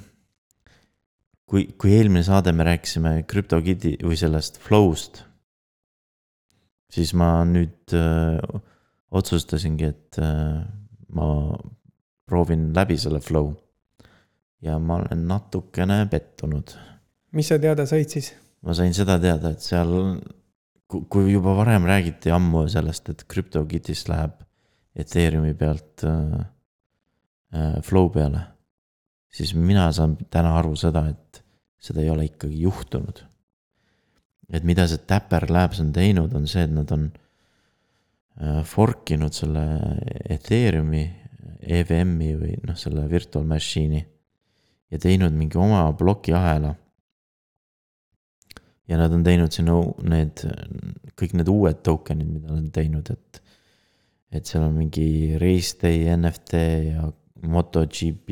[1.52, 5.26] kui, kui eelmine saade me rääkisime CryptoKitty või sellest flow'st.
[6.92, 8.60] siis ma nüüd öö,
[9.12, 10.62] otsustasingi, et öö,
[11.16, 11.28] ma
[12.28, 13.52] proovin läbi selle flow.
[14.62, 16.76] ja ma olen natukene pettunud.
[17.36, 18.32] mis sa teada said siis?
[18.62, 20.22] ma sain seda teada, et seal,
[20.88, 24.40] kui juba varem räägiti ammu sellest, et CryptoKitty'st läheb
[24.96, 26.40] Ethereumi pealt äh,
[27.56, 28.48] äh, flow peale.
[29.32, 31.40] siis mina saan täna aru seda, et
[31.80, 33.24] seda ei ole ikkagi juhtunud.
[34.52, 37.08] et mida see Dapper Labs on teinud, on see, et nad on
[38.42, 39.64] äh, fork inud selle
[40.30, 41.06] Ethereumi,
[41.62, 44.06] EVM-i või noh, selle virtual machine'i.
[44.92, 46.76] ja teinud mingi oma plokiahela
[48.92, 49.78] ja nad on teinud sinna
[50.12, 50.44] need,
[51.20, 53.41] kõik need uued token'id, mida nad on teinud, et.
[54.32, 56.62] Et seal on mingi Race Day NFT
[56.92, 57.10] ja
[57.52, 58.30] MotoGP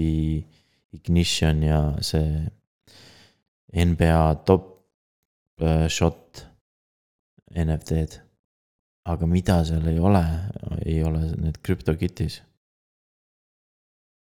[0.95, 2.45] Ignition ja see
[3.75, 4.69] NBA top
[5.61, 6.45] äh, shot
[7.53, 8.21] NFT-d.
[9.09, 10.23] aga mida seal ei ole,
[10.85, 12.41] ei ole need CryptoKitties.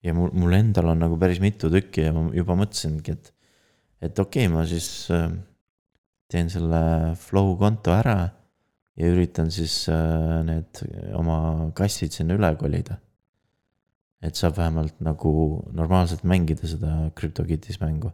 [0.06, 3.32] ja mul, mul endal on nagu päris mitu tükki ja ma juba mõtlesingi, et,
[4.02, 5.28] et okei okay,, ma siis äh,
[6.30, 8.22] teen selle flow konto ära
[9.00, 10.82] ja üritan siis äh, need
[11.18, 13.00] oma kassid sinna üle kolida.
[14.20, 15.32] et saab vähemalt nagu
[15.72, 18.12] normaalselt mängida seda CryptoKitties mängu.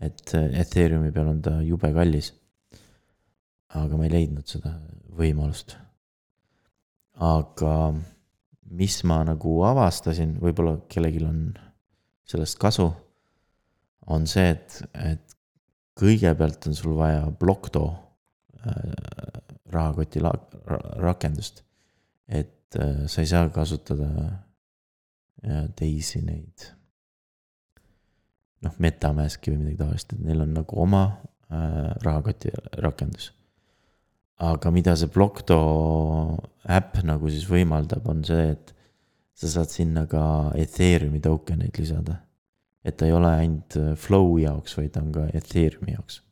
[0.00, 2.32] et äh, Ethereumi peal on ta jube kallis.
[3.68, 4.74] aga ma ei leidnud seda
[5.18, 5.76] võimalust.
[7.14, 7.94] aga
[8.70, 11.40] mis ma nagu avastasin, võib-olla kellelgi on
[12.30, 12.86] sellest kasu,
[14.06, 15.34] on see, et, et
[15.98, 17.84] kõigepealt on sul vaja Blocto
[18.66, 21.64] äh, rahakoti la- ra- rakendust.
[22.28, 24.08] et äh, sa ei saa kasutada
[25.44, 26.70] äh, teisi neid.
[28.62, 31.04] noh, MetaMaski või midagi taolist, et neil on nagu oma
[31.50, 33.32] äh, rahakoti rakendus.
[34.38, 35.60] aga mida see Blocto
[36.68, 38.74] äpp nagu siis võimaldab, on see, et
[39.34, 42.20] sa saad sinna ka Ethereumi token eid lisada
[42.84, 46.22] et ta ei ole ainult flow jaoks, vaid on ka Ethereumi jaoks.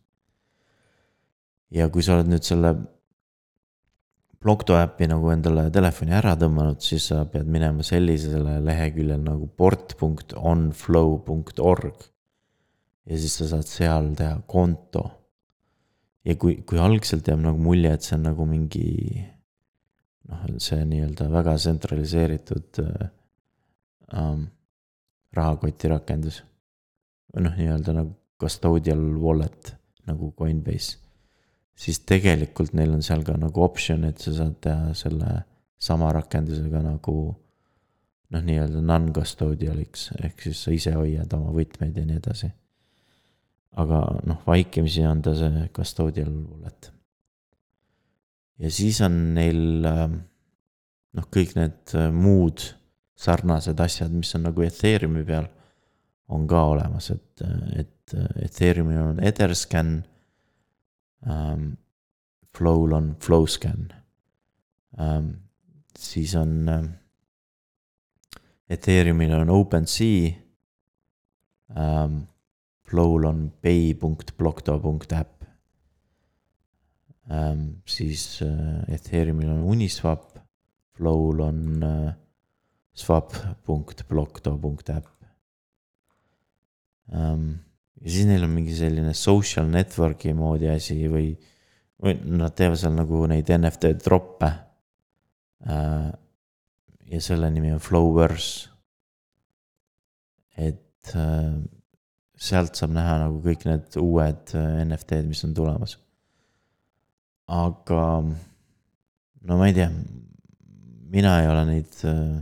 [1.70, 2.72] ja kui sa oled nüüd selle
[4.38, 11.98] Blocto äpi nagu endale telefoni ära tõmmanud, siis sa pead minema sellisele leheküljele nagu port.onflow.org.
[13.08, 15.10] ja siis sa saad seal teha konto.
[16.24, 19.26] ja kui, kui algselt jääb nagu mulje, et see on nagu mingi
[20.28, 23.10] noh, see nii-öelda väga tsentraliseeritud äh,
[24.14, 24.46] um,
[25.34, 26.44] rahakoti rakendus.
[27.34, 29.74] või noh, nii-öelda nagu custodial wallet
[30.06, 31.07] nagu Coinbase.
[31.78, 35.34] Siis tegelikult neil on seal ka nagu optsioon, et sa saad teha selle
[35.78, 37.16] sama rakendusega nagu
[38.34, 42.50] noh, nii-öelda non-custodial'iks, ehk siis sa ise hoiad oma võtmeid ja nii edasi.
[43.78, 46.90] aga noh, vaikimisi on ta see custodial wallet.
[48.58, 52.64] ja siis on neil noh, kõik need muud
[53.18, 55.48] sarnased asjad, mis on nagu Ethereumi peal,
[56.28, 57.42] on ka olemas, et,
[57.80, 58.14] et
[58.44, 60.02] Ethereumil on Etherscan
[61.26, 61.76] um,.
[62.54, 63.92] Flow'l on Flowscan
[64.98, 65.36] um,.
[65.98, 66.88] siis on um,
[68.70, 70.32] Ethereumil on OpenSea
[71.76, 72.26] um,.
[72.88, 75.44] Flow'l on pay.blocto.app
[77.30, 77.82] um,.
[77.86, 80.38] siis uh, Ethereumil on Uniswap,
[80.96, 82.12] Flow'l on uh,
[82.94, 85.06] swap.blocto.app
[87.12, 87.58] um,.
[87.98, 91.32] Ja siis neil on mingi selline social network'i moodi asi või,
[92.02, 94.50] või nad teevad seal nagu neid NFT troppe
[95.66, 96.10] uh,.
[97.08, 98.68] ja selle nimi on Flowverse.
[100.58, 101.56] et uh,
[102.38, 104.52] sealt saab näha nagu kõik need uued
[104.84, 105.96] NFT-d, mis on tulemas.
[107.48, 108.04] aga
[109.48, 109.88] no ma ei tea,
[111.10, 112.38] mina ei ole neid äh,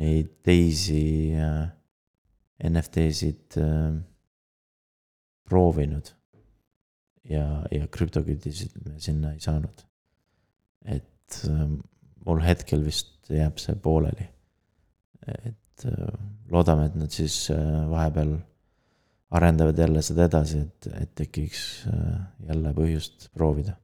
[0.00, 1.68] neid teisi äh,
[2.68, 4.00] NFT-sid äh,
[5.48, 6.14] proovinud.
[7.30, 9.86] ja, ja krüptokütisid me sinna ei saanud.
[10.84, 11.66] et äh,
[12.26, 14.28] mul hetkel vist jääb see pooleli.
[15.26, 16.14] et äh,
[16.50, 18.38] loodame, et nad siis äh, vahepeal
[19.30, 23.76] arendavad jälle seda edasi, et, et tekiks äh, jälle põhjust proovida.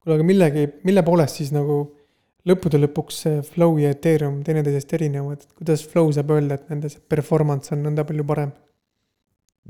[0.00, 1.82] kuule, aga millegi, mille poolest siis nagu
[2.48, 7.02] lõppude lõpuks Flow ja Ethereum teineteisest erinevad, et kuidas Flow saab öelda, et nende see
[7.12, 8.52] performance on nõnda palju parem?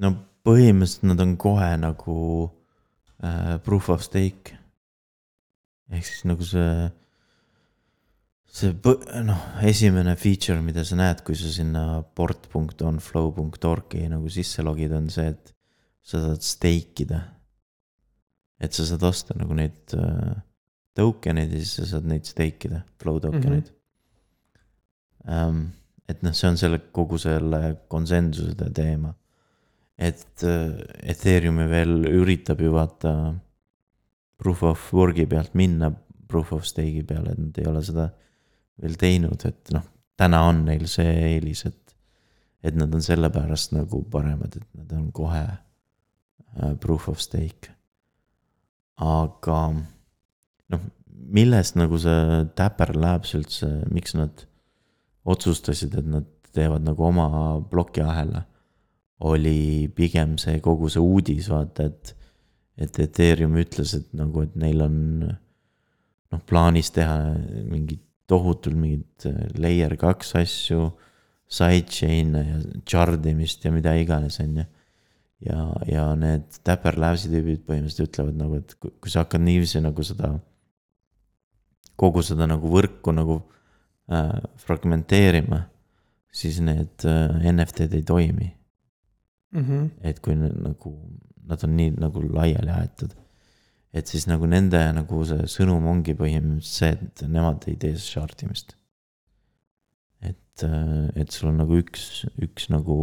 [0.00, 0.14] no
[0.46, 2.16] põhimõtteliselt nad on kohe nagu
[3.24, 4.56] äh, proof of stake.
[5.90, 6.90] ehk siis nagu see,
[8.46, 8.96] see
[9.26, 15.34] noh, esimene feature, mida sa näed, kui sa sinna port.onflow.org-i nagu sisse logid, on see,
[15.34, 15.54] et
[16.00, 17.20] sa saad stake ida.
[18.60, 20.36] et sa saad osta nagu neid äh,
[21.00, 23.68] token'id ja siis sa saad neid stake ida, flow token'id mm.
[23.68, 23.76] -hmm.
[25.28, 25.66] Um,
[26.08, 27.58] et noh, see on selle kogu selle
[27.92, 29.12] konsensuse teema.
[30.00, 30.78] et uh,
[31.12, 33.12] Ethereumi veel üritab ju vaata
[34.40, 35.90] proof of work'i pealt minna
[36.30, 38.06] proof of stake'i peale, et nad ei ole seda
[38.80, 39.84] veel teinud, et noh,
[40.16, 41.94] täna on neil see eelis, et,
[42.64, 47.74] et nad on sellepärast nagu paremad, et nad on kohe uh, proof of stake.
[49.00, 49.58] aga
[50.72, 50.84] noh,
[51.30, 54.44] millest nagu see Dapper Labs üldse, miks nad
[55.30, 57.28] otsustasid, et nad teevad nagu oma
[57.70, 58.46] plokiahela.
[59.20, 62.14] oli pigem see kogu see uudis, vaata, et,
[62.80, 64.94] et Ethereum ütles, et nagu, et neil on
[65.28, 67.18] noh, plaanis teha
[67.68, 68.00] mingid
[68.30, 69.26] tohutult mingid
[69.60, 70.88] layer kaks asju,
[71.50, 72.58] sidechain'e ja
[72.88, 74.66] chart imist ja mida iganes, on ju.
[75.50, 79.82] ja, ja need Dapper Labs'i tüübid põhimõtteliselt ütlevad nagu, et kui, kui sa hakkad niiviisi
[79.84, 80.32] nagu seda
[82.00, 83.40] kogu seda nagu võrku nagu
[84.10, 85.64] äh, fragmenteerima,
[86.32, 88.48] siis need äh, NFT-d ei toimi
[89.52, 89.64] mm.
[89.64, 89.90] -hmm.
[90.00, 90.94] et kui nagu
[91.50, 93.14] nad on nii nagu laiali aetud.
[93.92, 98.44] et siis nagu nende nagu see sõnum ongi põhimõtteliselt see, et nemad ei tee shard
[98.46, 98.76] imist.
[100.22, 102.96] et, äh, et sul on nagu üks, üks nagu,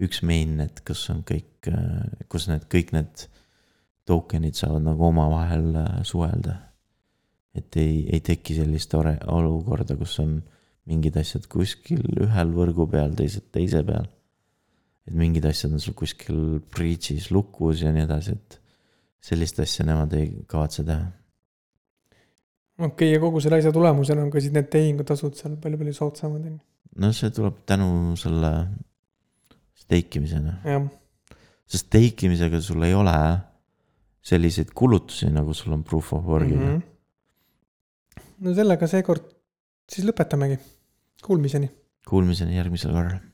[0.00, 3.26] üks mainnet, kus on kõik, äh, kus need kõik need
[4.06, 6.69] token'id saavad nagu omavahel äh, suhelda
[7.56, 10.38] et ei, ei teki sellist ore-, olukorda, kus on
[10.90, 14.08] mingid asjad kuskil ühel võrgu peal, teised teise peal.
[15.08, 18.58] et mingid asjad on sul kuskil breach'is lukus ja nii edasi, et
[19.30, 21.10] sellist asja nemad ei kavatse teha.
[22.78, 26.46] okei okay,, ja kogu selle asja tulemusena on ka siis need tehingutasud seal palju-palju soodsamad,
[26.46, 26.62] on ju?
[27.02, 28.54] no see tuleb tänu selle
[29.82, 30.56] stake imisele.
[30.64, 30.86] jah.
[31.66, 33.16] sest stake imisega sul ei ole
[34.30, 36.70] selliseid kulutusi, nagu sul on proof of work'iga mm.
[36.70, 36.88] -hmm
[38.40, 39.26] no sellega seekord
[39.90, 40.60] siis lõpetamegi.
[41.24, 41.68] Kuulmiseni.
[42.08, 43.29] Kuulmiseni järgmisel korral